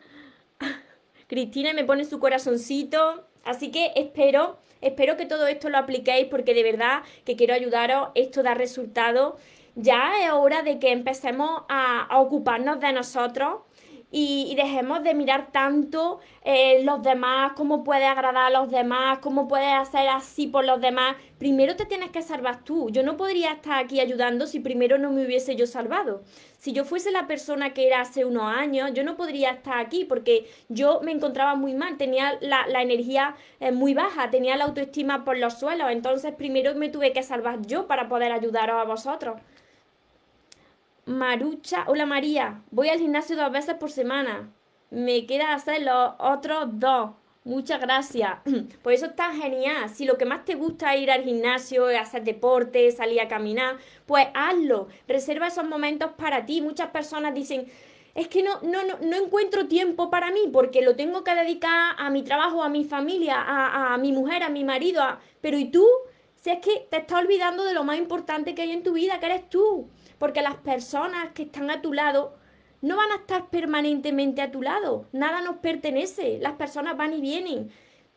Cristina 1.27 1.73
me 1.73 1.85
pone 1.85 2.05
su 2.05 2.19
corazoncito, 2.19 3.25
así 3.45 3.71
que 3.71 3.93
espero 3.97 4.59
Espero 4.83 5.17
que 5.17 5.25
todo 5.25 5.47
esto 5.47 5.71
lo 5.71 5.79
apliquéis 5.79 6.27
porque 6.27 6.53
de 6.53 6.63
verdad 6.63 7.03
que 7.25 7.37
quiero 7.37 7.55
ayudaros, 7.55 8.11
esto 8.15 8.43
da 8.43 8.55
resultados. 8.55 9.35
Ya 9.75 10.13
es 10.23 10.31
hora 10.33 10.63
de 10.63 10.79
que 10.79 10.93
empecemos 10.93 11.63
a, 11.69 12.09
ocuparnos 12.21 12.79
de 12.81 12.93
nosotros 12.93 13.61
y, 14.15 14.55
dejemos 14.55 15.03
de 15.03 15.15
mirar 15.15 15.51
tanto 15.51 16.21
eh, 16.45 16.83
los 16.85 17.03
demás, 17.03 17.53
cómo 17.57 17.83
puedes 17.83 18.07
agradar 18.07 18.45
a 18.45 18.51
los 18.51 18.71
demás, 18.71 19.19
cómo 19.21 19.49
puedes 19.49 19.73
hacer 19.73 20.07
así 20.09 20.47
por 20.47 20.67
los 20.67 20.83
demás. 20.83 21.17
Primero 21.39 21.77
te 21.77 21.87
tienes 21.87 22.11
que 22.11 22.21
salvar 22.21 22.63
tú. 22.63 22.91
Yo 22.91 23.03
no 23.03 23.17
podría 23.17 23.53
estar 23.53 23.83
aquí 23.83 24.01
ayudando 24.01 24.47
si 24.47 24.61
primero 24.61 24.99
no 24.99 25.11
me 25.11 25.25
hubiese 25.25 25.57
yo 25.57 25.67
salvado. 25.67 26.23
Si 26.59 26.73
yo 26.73 26.85
fuese 26.85 27.11
la 27.11 27.27
persona 27.27 27.73
que 27.73 27.87
era 27.87 28.03
hace 28.03 28.27
unos 28.27 28.45
años, 28.45 28.91
yo 28.93 29.03
no 29.03 29.17
podría 29.17 29.51
estar 29.51 29.79
aquí 29.79 30.05
porque 30.05 30.47
yo 30.69 31.01
me 31.03 31.11
encontraba 31.11 31.55
muy 31.55 31.75
mal, 31.75 31.97
tenía 31.97 32.39
la, 32.43 32.83
energía 32.83 33.35
eh, 33.61 33.73
muy 33.73 33.95
baja, 33.95 34.31
tenía 34.31 34.57
la 34.57 34.65
autoestima 34.65 35.25
por 35.25 35.39
los 35.39 35.59
suelos. 35.59 35.91
Entonces 35.91 36.35
primero 36.35 36.75
me 36.75 36.91
tuve 36.91 37.13
que 37.13 37.23
salvar 37.23 37.63
yo 37.67 37.87
para 37.87 38.09
poder 38.09 38.31
ayudaros 38.31 38.77
a 38.77 38.85
vosotros. 38.85 39.41
Marucha, 41.05 41.85
hola 41.89 42.07
María, 42.07 42.63
voy 42.71 42.89
al 42.89 42.99
gimnasio 43.01 43.37
dos 43.37 43.51
veces 43.51 43.75
por 43.75 43.91
semana. 43.91 44.53
Me 44.91 45.27
queda 45.27 45.55
hacer 45.55 45.83
los 45.83 46.13
otros 46.19 46.67
dos. 46.79 47.11
Muchas 47.45 47.81
gracias. 47.81 48.39
Pues 48.83 49.01
eso 49.01 49.07
está 49.11 49.33
genial. 49.35 49.89
Si 49.91 50.05
lo 50.05 50.17
que 50.17 50.25
más 50.27 50.45
te 50.45 50.55
gusta 50.55 50.95
es 50.95 51.03
ir 51.03 51.11
al 51.11 51.25
gimnasio, 51.25 51.87
hacer 51.87 52.23
deporte, 52.25 52.91
salir 52.93 53.21
a 53.21 53.27
caminar, 53.29 53.79
pues 54.07 54.29
hazlo. 54.35 54.89
Reserva 55.09 55.49
esos 55.49 55.65
momentos 55.65 56.13
para 56.17 56.47
ti. 56.47 56.61
Muchas 56.61 56.91
personas 56.91 57.35
dicen, 57.35 57.67
es 58.15 58.29
que 58.29 58.43
no, 58.45 58.61
no, 58.63 58.85
no, 58.85 58.99
no 59.01 59.17
encuentro 59.17 59.67
tiempo 59.67 60.09
para 60.11 60.31
mí 60.31 60.41
porque 60.53 60.83
lo 60.83 60.95
tengo 60.95 61.25
que 61.25 61.35
dedicar 61.35 61.97
a 61.99 62.11
mi 62.11 62.23
trabajo, 62.23 62.63
a 62.63 62.69
mi 62.69 62.85
familia, 62.85 63.41
a, 63.41 63.95
a 63.95 63.99
mi 63.99 64.13
mujer, 64.13 64.43
a 64.45 64.49
mi 64.51 64.63
marido. 64.65 65.03
Pero 65.41 65.59
¿y 65.59 65.65
tú? 65.71 65.85
Si 66.43 66.51
es 66.51 66.59
que 66.59 66.89
te 66.91 66.97
estás 66.97 67.23
olvidando 67.23 67.63
de 67.63 67.73
lo 67.73 67.85
más 67.85 67.99
importante 67.99 68.57
que 68.57 68.63
hay 68.63 68.73
en 68.73 68.83
tu 68.83 68.95
vida, 68.95 69.21
que 69.21 69.27
eres 69.27 69.49
tú. 69.49 69.89
Porque 70.19 70.43
las 70.43 70.57
personas 70.57 71.31
que 71.35 71.45
están 71.45 71.71
a 71.71 71.81
tu 71.81 71.93
lado 71.93 72.35
no 72.81 72.97
van 72.97 73.13
a 73.13 73.17
estar 73.19 73.49
permanentemente 73.49 74.43
a 74.43 74.51
tu 74.51 74.61
lado, 74.61 75.07
nada 75.13 75.41
nos 75.41 75.59
pertenece, 75.59 76.39
las 76.41 76.55
personas 76.55 76.97
van 76.97 77.15
y 77.15 77.21
vienen. 77.21 77.71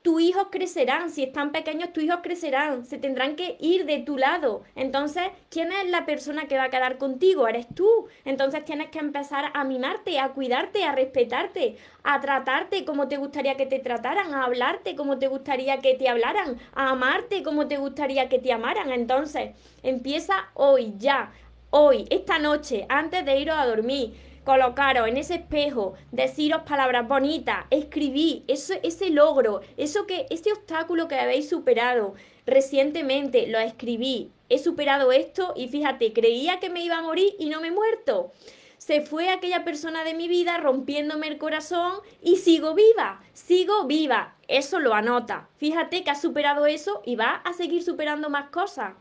Tus 0.05 0.21
hijos 0.21 0.49
crecerán, 0.51 1.09
si 1.09 1.23
están 1.23 1.51
pequeños, 1.51 1.91
tus 1.91 2.03
hijos 2.03 2.19
crecerán, 2.21 2.85
se 2.85 2.99
tendrán 2.99 3.35
que 3.35 3.57
ir 3.59 3.87
de 3.87 3.97
tu 4.01 4.19
lado. 4.19 4.61
Entonces, 4.75 5.23
¿quién 5.49 5.71
es 5.71 5.89
la 5.89 6.05
persona 6.05 6.47
que 6.47 6.59
va 6.59 6.65
a 6.65 6.69
quedar 6.69 6.99
contigo? 6.99 7.47
Eres 7.47 7.65
tú. 7.73 7.89
Entonces 8.23 8.63
tienes 8.65 8.91
que 8.91 8.99
empezar 8.99 9.45
a 9.55 9.63
mimarte, 9.63 10.19
a 10.19 10.29
cuidarte, 10.29 10.83
a 10.83 10.91
respetarte, 10.91 11.77
a 12.03 12.21
tratarte 12.21 12.85
como 12.85 13.07
te 13.07 13.17
gustaría 13.17 13.57
que 13.57 13.65
te 13.65 13.79
trataran, 13.79 14.31
a 14.35 14.45
hablarte 14.45 14.95
como 14.95 15.17
te 15.17 15.27
gustaría 15.27 15.79
que 15.79 15.95
te 15.95 16.07
hablaran, 16.07 16.59
a 16.75 16.91
amarte 16.91 17.41
como 17.41 17.67
te 17.67 17.77
gustaría 17.77 18.29
que 18.29 18.37
te 18.37 18.53
amaran. 18.53 18.91
Entonces, 18.91 19.55
empieza 19.81 20.35
hoy, 20.53 20.93
ya, 20.99 21.31
hoy, 21.71 22.05
esta 22.11 22.37
noche, 22.37 22.85
antes 22.89 23.25
de 23.25 23.39
iros 23.39 23.57
a 23.57 23.65
dormir 23.65 24.13
colocaros 24.45 25.07
en 25.07 25.17
ese 25.17 25.35
espejo, 25.35 25.95
deciros 26.11 26.61
palabras 26.61 27.07
bonitas, 27.07 27.65
escribí 27.71 28.43
ese, 28.47 28.79
ese 28.83 29.09
logro, 29.09 29.59
eso 29.75 30.05
que, 30.05 30.27
ese 30.29 30.53
obstáculo 30.53 31.09
que 31.09 31.15
habéis 31.15 31.49
superado 31.49 32.13
recientemente, 32.45 33.47
lo 33.47 33.59
escribí, 33.59 34.31
he 34.47 34.59
superado 34.59 35.11
esto 35.11 35.53
y 35.55 35.67
fíjate, 35.67 36.13
creía 36.13 36.59
que 36.59 36.69
me 36.69 36.81
iba 36.81 36.99
a 36.99 37.01
morir 37.01 37.33
y 37.39 37.49
no 37.49 37.59
me 37.59 37.69
he 37.69 37.71
muerto. 37.71 38.31
Se 38.77 39.01
fue 39.01 39.29
aquella 39.29 39.63
persona 39.65 40.03
de 40.03 40.13
mi 40.13 40.27
vida 40.27 40.57
rompiéndome 40.57 41.27
el 41.27 41.39
corazón 41.39 42.01
y 42.21 42.35
sigo 42.35 42.75
viva, 42.75 43.23
sigo 43.33 43.85
viva. 43.85 44.35
Eso 44.47 44.79
lo 44.79 44.93
anota. 44.93 45.49
Fíjate 45.57 46.03
que 46.03 46.11
has 46.11 46.21
superado 46.21 46.67
eso 46.67 47.01
y 47.03 47.15
va 47.15 47.41
a 47.45 47.53
seguir 47.53 47.81
superando 47.81 48.29
más 48.29 48.51
cosas. 48.51 48.93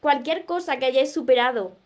Cualquier 0.00 0.46
cosa 0.46 0.78
que 0.78 0.86
hayáis 0.86 1.12
superado, 1.12 1.76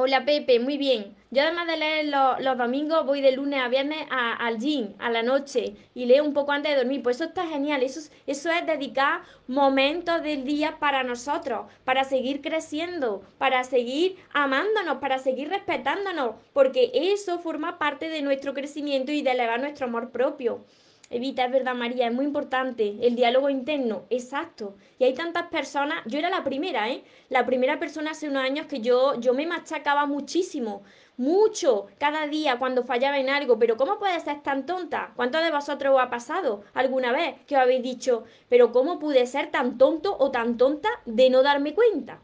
Hola 0.00 0.24
Pepe, 0.24 0.60
muy 0.60 0.78
bien. 0.78 1.17
Yo 1.30 1.42
además 1.42 1.66
de 1.66 1.76
leer 1.76 2.06
los, 2.06 2.56
domingos 2.56 3.04
voy 3.04 3.20
de 3.20 3.32
lunes 3.32 3.60
a 3.60 3.68
viernes 3.68 3.98
al 4.10 4.58
gym, 4.58 4.94
a 4.98 5.10
la 5.10 5.22
noche, 5.22 5.74
y 5.94 6.06
leo 6.06 6.24
un 6.24 6.32
poco 6.32 6.52
antes 6.52 6.72
de 6.72 6.78
dormir. 6.78 7.02
Pues 7.02 7.16
eso 7.16 7.24
está 7.24 7.46
genial. 7.46 7.82
Eso, 7.82 8.00
eso 8.26 8.50
es 8.50 8.66
dedicar 8.66 9.20
momentos 9.46 10.22
del 10.22 10.44
día 10.44 10.78
para 10.78 11.02
nosotros, 11.02 11.66
para 11.84 12.04
seguir 12.04 12.40
creciendo, 12.40 13.22
para 13.36 13.62
seguir 13.64 14.16
amándonos, 14.32 14.98
para 14.98 15.18
seguir 15.18 15.50
respetándonos, 15.50 16.36
porque 16.54 16.90
eso 16.94 17.38
forma 17.40 17.78
parte 17.78 18.08
de 18.08 18.22
nuestro 18.22 18.54
crecimiento 18.54 19.12
y 19.12 19.20
de 19.20 19.32
elevar 19.32 19.60
nuestro 19.60 19.86
amor 19.86 20.10
propio. 20.10 20.64
Evita, 21.10 21.46
es 21.46 21.50
verdad, 21.50 21.74
María, 21.74 22.08
es 22.08 22.12
muy 22.12 22.26
importante. 22.26 22.96
El 23.00 23.16
diálogo 23.16 23.48
interno, 23.48 24.02
exacto. 24.10 24.76
Y 24.98 25.04
hay 25.04 25.14
tantas 25.14 25.44
personas, 25.44 26.02
yo 26.04 26.18
era 26.18 26.28
la 26.28 26.44
primera, 26.44 26.90
¿eh? 26.90 27.02
La 27.30 27.46
primera 27.46 27.78
persona 27.78 28.10
hace 28.10 28.28
unos 28.28 28.42
años 28.42 28.66
que 28.66 28.80
yo, 28.80 29.18
yo 29.18 29.32
me 29.32 29.46
machacaba 29.46 30.04
muchísimo, 30.04 30.82
mucho, 31.18 31.88
cada 31.98 32.26
día 32.26 32.58
cuando 32.58 32.84
fallaba 32.84 33.18
en 33.18 33.28
algo. 33.28 33.58
Pero 33.58 33.76
¿cómo 33.76 33.98
puede 33.98 34.18
ser 34.20 34.42
tan 34.42 34.64
tonta? 34.64 35.12
¿Cuántos 35.16 35.42
de 35.42 35.50
vosotros 35.50 35.94
os 35.94 36.00
ha 36.00 36.08
pasado 36.08 36.64
alguna 36.72 37.12
vez 37.12 37.34
que 37.46 37.56
os 37.56 37.60
habéis 37.60 37.82
dicho, 37.82 38.24
pero 38.48 38.72
¿cómo 38.72 38.98
pude 38.98 39.26
ser 39.26 39.50
tan 39.50 39.76
tonto 39.76 40.16
o 40.18 40.30
tan 40.30 40.56
tonta 40.56 40.88
de 41.04 41.28
no 41.28 41.42
darme 41.42 41.74
cuenta? 41.74 42.20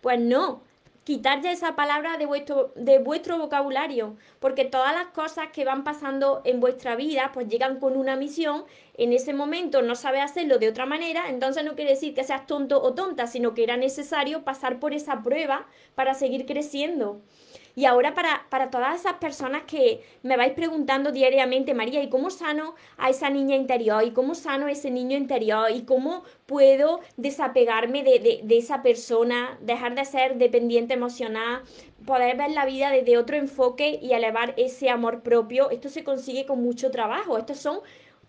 Pues 0.00 0.20
no, 0.20 0.62
quitar 1.06 1.40
ya 1.40 1.52
esa 1.52 1.76
palabra 1.76 2.18
de 2.18 2.26
vuestro, 2.26 2.72
de 2.74 2.98
vuestro 2.98 3.38
vocabulario, 3.38 4.16
porque 4.40 4.64
todas 4.64 4.92
las 4.92 5.06
cosas 5.06 5.48
que 5.52 5.64
van 5.64 5.84
pasando 5.84 6.42
en 6.44 6.58
vuestra 6.58 6.96
vida, 6.96 7.30
pues 7.32 7.46
llegan 7.46 7.78
con 7.78 7.96
una 7.96 8.16
misión, 8.16 8.64
en 8.96 9.12
ese 9.12 9.32
momento 9.32 9.82
no 9.82 9.94
sabes 9.94 10.22
hacerlo 10.22 10.58
de 10.58 10.68
otra 10.68 10.84
manera, 10.84 11.28
entonces 11.28 11.64
no 11.64 11.76
quiere 11.76 11.92
decir 11.92 12.12
que 12.12 12.24
seas 12.24 12.46
tonto 12.48 12.82
o 12.82 12.94
tonta, 12.94 13.28
sino 13.28 13.54
que 13.54 13.62
era 13.62 13.76
necesario 13.76 14.42
pasar 14.42 14.80
por 14.80 14.94
esa 14.94 15.22
prueba 15.22 15.66
para 15.94 16.14
seguir 16.14 16.44
creciendo. 16.44 17.20
Y 17.78 17.84
ahora 17.84 18.14
para, 18.14 18.46
para 18.48 18.70
todas 18.70 18.98
esas 18.98 19.14
personas 19.14 19.64
que 19.64 20.02
me 20.22 20.38
vais 20.38 20.54
preguntando 20.54 21.12
diariamente, 21.12 21.74
María, 21.74 22.02
¿y 22.02 22.08
cómo 22.08 22.30
sano 22.30 22.74
a 22.96 23.10
esa 23.10 23.28
niña 23.28 23.54
interior? 23.54 24.02
¿Y 24.02 24.12
cómo 24.12 24.34
sano 24.34 24.64
a 24.64 24.70
ese 24.70 24.90
niño 24.90 25.14
interior? 25.14 25.70
¿Y 25.70 25.82
cómo 25.82 26.24
puedo 26.46 27.00
desapegarme 27.18 28.02
de, 28.02 28.40
de 28.42 28.56
esa 28.56 28.82
persona, 28.82 29.58
dejar 29.60 29.94
de 29.94 30.06
ser 30.06 30.38
dependiente 30.38 30.94
emocional, 30.94 31.64
poder 32.06 32.38
ver 32.38 32.52
la 32.52 32.64
vida 32.64 32.90
desde 32.90 33.18
otro 33.18 33.36
enfoque 33.36 34.00
y 34.02 34.14
elevar 34.14 34.54
ese 34.56 34.88
amor 34.88 35.20
propio? 35.22 35.68
Esto 35.68 35.90
se 35.90 36.02
consigue 36.02 36.46
con 36.46 36.62
mucho 36.62 36.90
trabajo. 36.90 37.36
Estos 37.36 37.58
son 37.58 37.80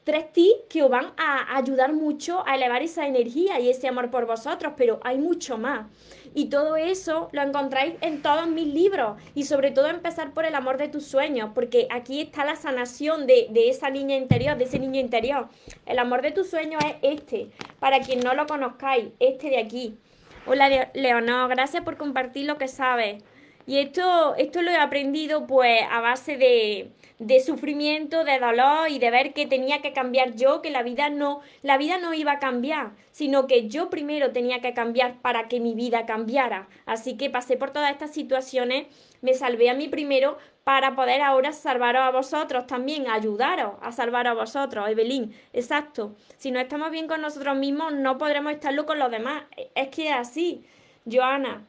tres 0.08 0.32
tips 0.32 0.62
que 0.70 0.84
os 0.84 0.90
van 0.90 1.12
a 1.18 1.58
ayudar 1.58 1.92
mucho 1.92 2.42
a 2.48 2.56
elevar 2.56 2.82
esa 2.82 3.06
energía 3.08 3.60
y 3.60 3.70
ese 3.70 3.90
amor 3.90 4.10
por 4.10 4.26
vosotros, 4.26 4.72
pero 4.78 5.02
hay 5.04 5.18
mucho 5.18 5.58
más. 5.58 5.86
Y 6.34 6.46
todo 6.46 6.78
eso 6.78 7.28
lo 7.34 7.42
encontráis 7.42 7.96
en 8.00 8.22
todos 8.22 8.48
mis 8.48 8.74
libros 8.74 9.22
y 9.36 9.44
sobre 9.44 9.72
todo 9.72 9.88
empezar 9.88 10.32
por 10.32 10.46
el 10.46 10.56
amor 10.56 10.78
de 10.78 10.88
tus 10.88 11.04
sueños, 11.06 11.50
porque 11.54 11.88
aquí 11.90 12.22
está 12.22 12.46
la 12.46 12.56
sanación 12.56 13.28
de, 13.28 13.50
esa 13.68 13.90
niña 13.90 14.16
interior, 14.16 14.58
de 14.58 14.64
ese 14.64 14.80
niño 14.80 15.02
interior. 15.02 15.50
El 15.86 16.00
amor 16.00 16.22
de 16.22 16.32
tus 16.32 16.50
sueños 16.50 16.82
es 16.86 16.96
este, 17.02 17.50
para 17.80 18.00
quien 18.00 18.22
no 18.22 18.34
lo 18.34 18.48
conozcáis, 18.48 19.10
este 19.20 19.50
de 19.50 19.60
aquí. 19.60 19.98
Hola 20.46 20.90
Leonor, 20.94 21.50
gracias 21.50 21.84
por 21.84 21.98
compartir 21.98 22.46
lo 22.46 22.58
que 22.58 22.70
sabes. 22.70 23.22
Y 23.68 23.80
esto, 23.80 24.34
esto 24.36 24.62
lo 24.62 24.72
he 24.72 24.78
aprendido 24.78 25.46
pues 25.46 25.82
a 25.92 26.00
base 26.00 26.38
de, 26.38 26.90
de 27.20 27.42
sufrimiento, 27.42 28.24
de 28.24 28.40
dolor 28.40 28.90
y 28.90 28.98
de 28.98 29.12
ver 29.12 29.34
que 29.34 29.46
tenía 29.46 29.82
que 29.82 29.92
cambiar 29.92 30.36
yo, 30.36 30.62
que 30.62 30.70
la 30.70 30.84
vida 30.84 31.10
no, 31.10 31.42
la 31.64 31.78
vida 31.78 31.98
no 31.98 32.14
iba 32.14 32.32
a 32.32 32.40
cambiar, 32.40 32.92
sino 33.12 33.46
que 33.46 33.68
yo 33.68 33.90
primero 33.90 34.32
tenía 34.32 34.62
que 34.62 34.74
cambiar 34.74 35.20
para 35.22 35.50
que 35.50 35.60
mi 35.60 35.74
vida 35.74 36.06
cambiara. 36.06 36.70
Así 36.86 37.18
que 37.18 37.30
pasé 37.30 37.58
por 37.58 37.72
todas 37.72 37.92
estas 37.92 38.14
situaciones, 38.14 38.88
me 39.22 39.34
salvé 39.34 39.70
a 39.70 39.74
mí 39.74 39.90
primero 39.90 40.38
para 40.64 40.96
poder 40.96 41.22
ahora 41.22 41.52
salvaros 41.52 42.04
a 42.04 42.12
vosotros 42.12 42.68
también, 42.68 43.10
ayudaros 43.10 43.74
a 43.82 43.92
salvar 43.92 44.28
a 44.28 44.34
vosotros, 44.34 44.88
Evelyn. 44.90 45.34
Exacto. 45.52 46.16
Si 46.38 46.52
no 46.52 46.60
estamos 46.62 46.92
bien 46.92 47.08
con 47.08 47.22
nosotros 47.22 47.58
mismos, 47.58 47.94
no 47.94 48.18
podremos 48.18 48.54
estarlo 48.54 48.86
con 48.86 49.00
los 49.00 49.12
demás. 49.12 49.44
Es 49.76 49.90
que 49.90 50.08
es 50.08 50.16
así. 50.16 50.64
Joana, 51.10 51.66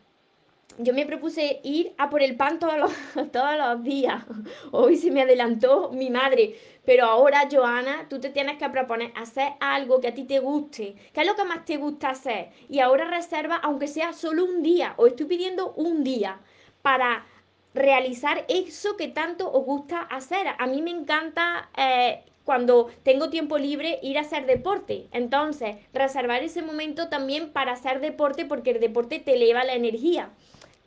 yo 0.76 0.94
me 0.94 1.06
propuse 1.06 1.60
ir 1.64 1.92
a 1.98 2.08
por 2.08 2.22
el 2.22 2.36
pan 2.36 2.58
todos 2.58 2.78
los, 2.78 2.92
todos 3.32 3.56
los 3.56 3.82
días. 3.82 4.24
Hoy 4.70 4.96
se 4.96 5.10
me 5.10 5.22
adelantó 5.22 5.90
mi 5.90 6.10
madre. 6.10 6.56
Pero 6.84 7.04
ahora, 7.04 7.48
Joana, 7.50 8.06
tú 8.08 8.20
te 8.20 8.30
tienes 8.30 8.58
que 8.58 8.68
proponer 8.70 9.12
hacer 9.16 9.52
algo 9.60 10.00
que 10.00 10.08
a 10.08 10.14
ti 10.14 10.24
te 10.24 10.38
guste. 10.38 10.94
¿Qué 11.12 11.20
es 11.20 11.26
lo 11.26 11.36
que 11.36 11.44
más 11.44 11.64
te 11.64 11.76
gusta 11.76 12.10
hacer? 12.10 12.50
Y 12.68 12.80
ahora 12.80 13.04
reserva, 13.04 13.56
aunque 13.56 13.88
sea 13.88 14.12
solo 14.12 14.44
un 14.44 14.62
día, 14.62 14.94
o 14.96 15.06
estoy 15.06 15.26
pidiendo 15.26 15.72
un 15.72 16.04
día, 16.04 16.40
para 16.80 17.26
realizar 17.74 18.44
eso 18.48 18.96
que 18.96 19.08
tanto 19.08 19.52
os 19.52 19.64
gusta 19.64 20.00
hacer. 20.00 20.46
A 20.58 20.66
mí 20.66 20.80
me 20.80 20.90
encanta 20.90 21.68
eh, 21.76 22.22
cuando 22.44 22.88
tengo 23.02 23.28
tiempo 23.28 23.58
libre 23.58 23.98
ir 24.02 24.16
a 24.16 24.22
hacer 24.22 24.46
deporte. 24.46 25.08
Entonces, 25.12 25.76
reservar 25.92 26.42
ese 26.42 26.62
momento 26.62 27.08
también 27.08 27.50
para 27.50 27.72
hacer 27.72 28.00
deporte 28.00 28.46
porque 28.46 28.70
el 28.70 28.80
deporte 28.80 29.18
te 29.18 29.34
eleva 29.34 29.64
la 29.64 29.74
energía. 29.74 30.30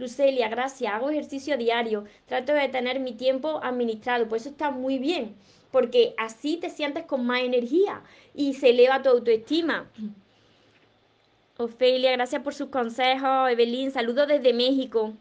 Lucelia, 0.01 0.49
gracias, 0.49 0.91
hago 0.91 1.11
ejercicio 1.11 1.57
diario, 1.57 2.05
trato 2.25 2.53
de 2.53 2.67
tener 2.69 2.99
mi 2.99 3.13
tiempo 3.13 3.59
administrado, 3.63 4.27
pues 4.27 4.41
eso 4.41 4.49
está 4.49 4.71
muy 4.71 4.97
bien, 4.97 5.35
porque 5.71 6.15
así 6.17 6.57
te 6.57 6.71
sientes 6.71 7.05
con 7.05 7.23
más 7.25 7.41
energía 7.41 8.01
y 8.33 8.55
se 8.55 8.71
eleva 8.71 9.03
tu 9.03 9.09
autoestima. 9.09 9.89
Ofelia, 11.57 12.11
gracias 12.13 12.41
por 12.41 12.55
sus 12.55 12.69
consejos. 12.69 13.51
Evelyn, 13.51 13.91
saludos 13.91 14.27
desde 14.27 14.53
México. 14.53 15.13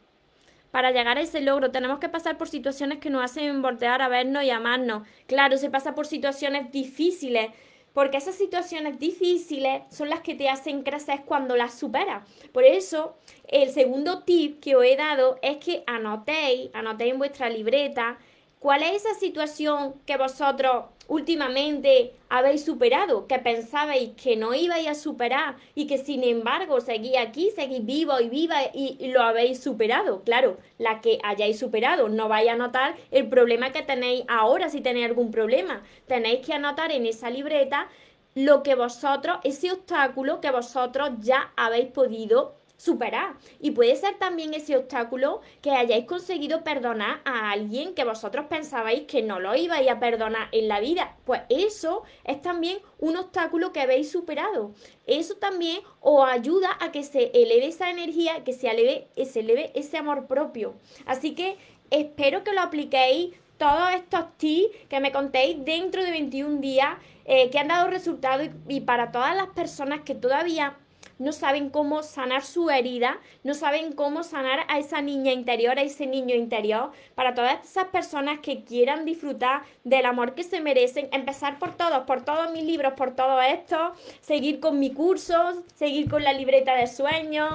Para 0.71 0.93
llegar 0.93 1.19
a 1.19 1.21
ese 1.21 1.43
logro 1.43 1.71
tenemos 1.71 1.99
que 1.99 2.09
pasar 2.09 2.39
por 2.39 2.49
situaciones 2.49 2.99
que 2.99 3.11
nos 3.11 3.23
hacen 3.23 3.61
voltear 3.61 4.01
a 4.01 4.09
vernos 4.09 4.45
y 4.45 4.51
amarnos. 4.51 5.07
Claro, 5.27 5.59
se 5.59 5.69
pasa 5.69 5.95
por 5.95 6.07
situaciones 6.07 6.73
difíciles, 6.73 7.51
porque 7.93 8.19
esas 8.19 8.37
situaciones 8.37 8.99
difíciles 8.99 9.83
son 9.91 10.09
las 10.09 10.21
que 10.21 10.35
te 10.35 10.49
hacen 10.49 10.83
crecer 10.83 11.23
cuando 11.25 11.57
las 11.57 11.75
superas. 11.75 12.27
Por 12.53 12.65
eso, 12.65 13.17
el 13.49 13.71
segundo 13.71 14.23
tip 14.23 14.61
que 14.61 14.77
os 14.77 14.85
he 14.85 14.97
dado 14.97 15.39
es 15.43 15.57
que 15.59 15.83
anotéis, 15.87 16.71
anotéis 16.73 17.13
en 17.13 17.19
vuestra 17.19 17.51
libreta 17.51 18.19
cuál 18.59 18.83
es 18.83 19.05
esa 19.05 19.15
situación 19.15 19.95
que 20.07 20.17
vosotros 20.17 20.85
últimamente 21.11 22.13
habéis 22.29 22.65
superado, 22.65 23.27
que 23.27 23.41
pensabais 23.41 24.11
que 24.11 24.37
no 24.37 24.55
ibais 24.55 24.87
a 24.87 24.95
superar 24.95 25.57
y 25.75 25.89
que 25.89 25.99
sin 25.99 26.23
embargo 26.23 26.81
seguís 26.81 27.19
aquí, 27.19 27.51
seguís 27.51 27.85
vivo 27.85 28.21
y 28.21 28.29
viva 28.29 28.59
y, 28.73 29.09
lo 29.09 29.21
habéis 29.21 29.61
superado. 29.61 30.23
Claro, 30.23 30.57
la 30.79 31.01
que 31.01 31.19
hayáis 31.25 31.59
superado, 31.59 32.09
no 32.09 32.29
vais 32.29 32.49
a 32.49 32.53
anotar 32.53 32.95
el 33.11 33.29
problema 33.29 33.73
que 33.73 33.83
tenéis 33.83 34.23
ahora 34.29 34.69
si 34.69 34.81
tenéis 34.81 35.07
algún 35.07 35.33
problema. 35.33 35.83
Tenéis 36.07 36.47
que 36.47 36.53
anotar 36.53 36.93
en 36.93 37.05
esa 37.05 37.29
libreta 37.29 37.89
lo 38.37 38.63
que 38.63 38.77
vosotros, 38.77 39.39
ese 39.43 39.73
obstáculo 39.73 40.41
que 40.41 40.53
vosotros 40.53 41.11
ya 41.19 41.53
habéis 41.57 41.89
podido 41.89 42.60
superar. 42.81 43.35
Y 43.61 43.73
puede 43.73 43.95
ser 43.95 44.19
también 44.19 44.55
ese 44.55 44.77
obstáculo 44.77 45.43
que 45.61 45.73
hayáis 45.73 46.07
conseguido 46.07 46.65
perdonar 46.65 47.21
a 47.27 47.51
alguien 47.51 47.95
que 47.95 48.05
vosotros 48.05 48.47
pensabais 48.47 49.03
que 49.03 49.23
no 49.23 49.39
lo 49.39 49.55
ibais 49.55 49.89
a 49.91 50.01
perdonar 50.01 50.49
en 50.53 50.67
la 50.67 50.81
vida. 50.81 51.15
Pues 51.27 51.43
eso 51.51 52.05
es 52.25 52.41
también 52.41 52.79
un 52.99 53.19
obstáculo 53.19 53.73
que 53.73 53.83
habéis 53.83 54.11
superado. 54.11 54.73
Eso 55.07 55.35
también 55.35 55.81
os 56.01 56.27
ayuda 56.27 56.71
a 56.81 56.91
que 56.91 57.03
se 57.03 57.31
eleve 57.35 57.67
esa 57.67 57.91
energía, 57.91 58.45
que 58.45 58.55
se 58.55 58.71
eleve, 58.71 59.09
se 59.27 59.41
eleve 59.41 59.73
ese 59.75 59.99
amor 59.99 60.27
propio. 60.27 60.75
Así 61.05 61.35
que 61.35 61.59
espero 61.91 62.45
que 62.45 62.55
lo 62.55 62.63
apliquéis 62.63 63.35
todos 63.59 63.91
estos 63.95 64.39
tips 64.39 64.75
que 64.89 65.01
me 65.01 65.13
contéis 65.13 65.63
dentro 65.67 66.03
de 66.03 66.11
21 66.13 66.63
días 66.63 66.97
eh, 67.27 67.51
que 67.51 67.59
han 67.59 67.69
dado 67.69 67.89
resultados 67.89 68.49
y 68.69 68.81
para 68.81 69.13
todas 69.13 69.37
las 69.37 69.49
personas 69.49 70.01
que 70.01 70.15
todavía 70.15 70.79
no 71.21 71.33
saben 71.33 71.71
cómo 71.71 72.03
sanar 72.03 72.43
su 72.43 72.71
herida, 72.71 73.21
no 73.45 73.55
saben 73.55 73.93
cómo 73.93 74.25
sanar 74.25 74.61
a 74.69 74.79
esa 74.79 75.03
niña 75.03 75.33
interior, 75.33 75.79
a 75.79 75.83
ese 75.83 76.07
niño 76.07 76.35
interior, 76.35 76.91
para 77.15 77.35
todas 77.35 77.63
esas 77.63 77.85
personas 77.89 78.41
que 78.41 78.65
quieran 78.65 79.05
disfrutar 79.05 79.63
del 79.85 80.07
amor 80.07 80.35
que 80.35 80.43
se 80.43 80.61
merecen, 80.61 81.09
empezar 81.13 81.59
por 81.59 81.77
todos, 81.77 82.05
por 82.07 82.25
todos 82.25 82.51
mis 82.53 82.65
libros, 82.65 82.95
por 82.95 83.15
todo 83.15 83.41
esto, 83.43 83.93
seguir 84.21 84.61
con 84.61 84.81
mi 84.81 84.93
curso, 84.93 85.63
seguir 85.75 86.09
con 86.09 86.25
la 86.25 86.33
libreta 86.33 86.75
de 86.75 86.87
sueños, 86.87 87.51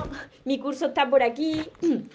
mi 0.46 0.60
curso 0.60 0.86
está 0.88 1.10
por 1.10 1.24
aquí. 1.24 1.64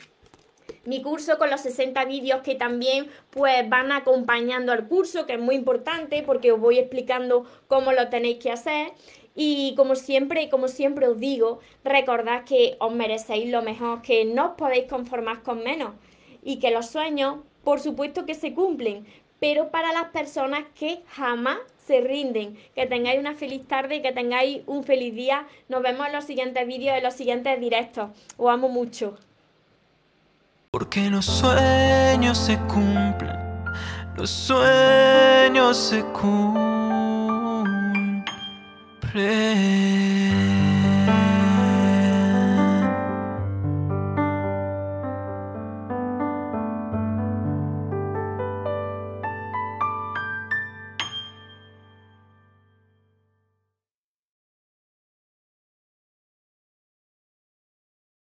mi 0.85 1.03
curso 1.03 1.39
con 1.39 1.51
los 1.51 1.61
60 1.61 2.05
vídeos 2.07 2.41
que 2.41 2.55
también 2.55 3.09
pues 3.31 3.69
van 3.69 3.93
acompañando 3.93 4.73
al 4.73 4.89
curso, 4.89 5.27
que 5.27 5.35
es 5.35 5.41
muy 5.41 5.55
importante 5.55 6.23
porque 6.23 6.53
os 6.53 6.61
voy 6.61 6.79
explicando 6.79 7.45
cómo 7.69 7.93
lo 7.93 8.09
tenéis 8.09 8.39
que 8.39 8.51
hacer. 8.51 8.93
Y 9.35 9.75
como 9.77 9.95
siempre, 9.95 10.49
como 10.49 10.69
siempre 10.69 11.07
os 11.09 11.19
digo, 11.19 11.61
recordad 11.85 12.45
que 12.45 12.77
os 12.81 12.93
merecéis 12.93 13.51
lo 13.51 13.63
mejor, 13.63 14.03
que 14.03 14.25
no 14.25 14.47
os 14.47 14.53
podéis 14.57 14.87
conformar 14.87 15.43
con 15.43 15.63
menos 15.63 15.93
y 16.43 16.59
que 16.59 16.71
los 16.71 16.87
sueños, 16.87 17.37
por 17.65 17.81
supuesto 17.81 18.27
que 18.27 18.35
se 18.35 18.55
cumplen, 18.55 19.07
pero 19.39 19.71
para 19.71 19.93
las 19.93 20.11
personas 20.11 20.65
que 20.75 21.03
jamás 21.09 21.59
se 21.87 22.01
rinden. 22.01 22.57
Que 22.75 22.87
tengáis 22.87 23.19
una 23.19 23.35
feliz 23.35 23.67
tarde, 23.67 24.03
que 24.03 24.13
tengáis 24.13 24.63
un 24.67 24.85
feliz 24.85 25.15
día. 25.15 25.47
Nos 25.69 25.83
vemos 25.83 26.07
en 26.07 26.13
los 26.13 26.25
siguientes 26.25 26.67
vídeos, 26.67 26.97
en 26.97 27.03
los 27.03 27.15
siguientes 27.15 27.59
directos. 27.59 28.11
Os 28.37 28.51
amo 28.51 28.69
mucho. 28.69 29.19
Porque 30.71 31.11
los 31.11 31.25
sueños 31.25 32.39
se 32.39 32.57
cumplen, 32.69 33.37
los 34.17 34.31
sueños 34.31 35.77
se 35.77 36.05
cumplen. 36.05 36.70
pray. 39.13 40.00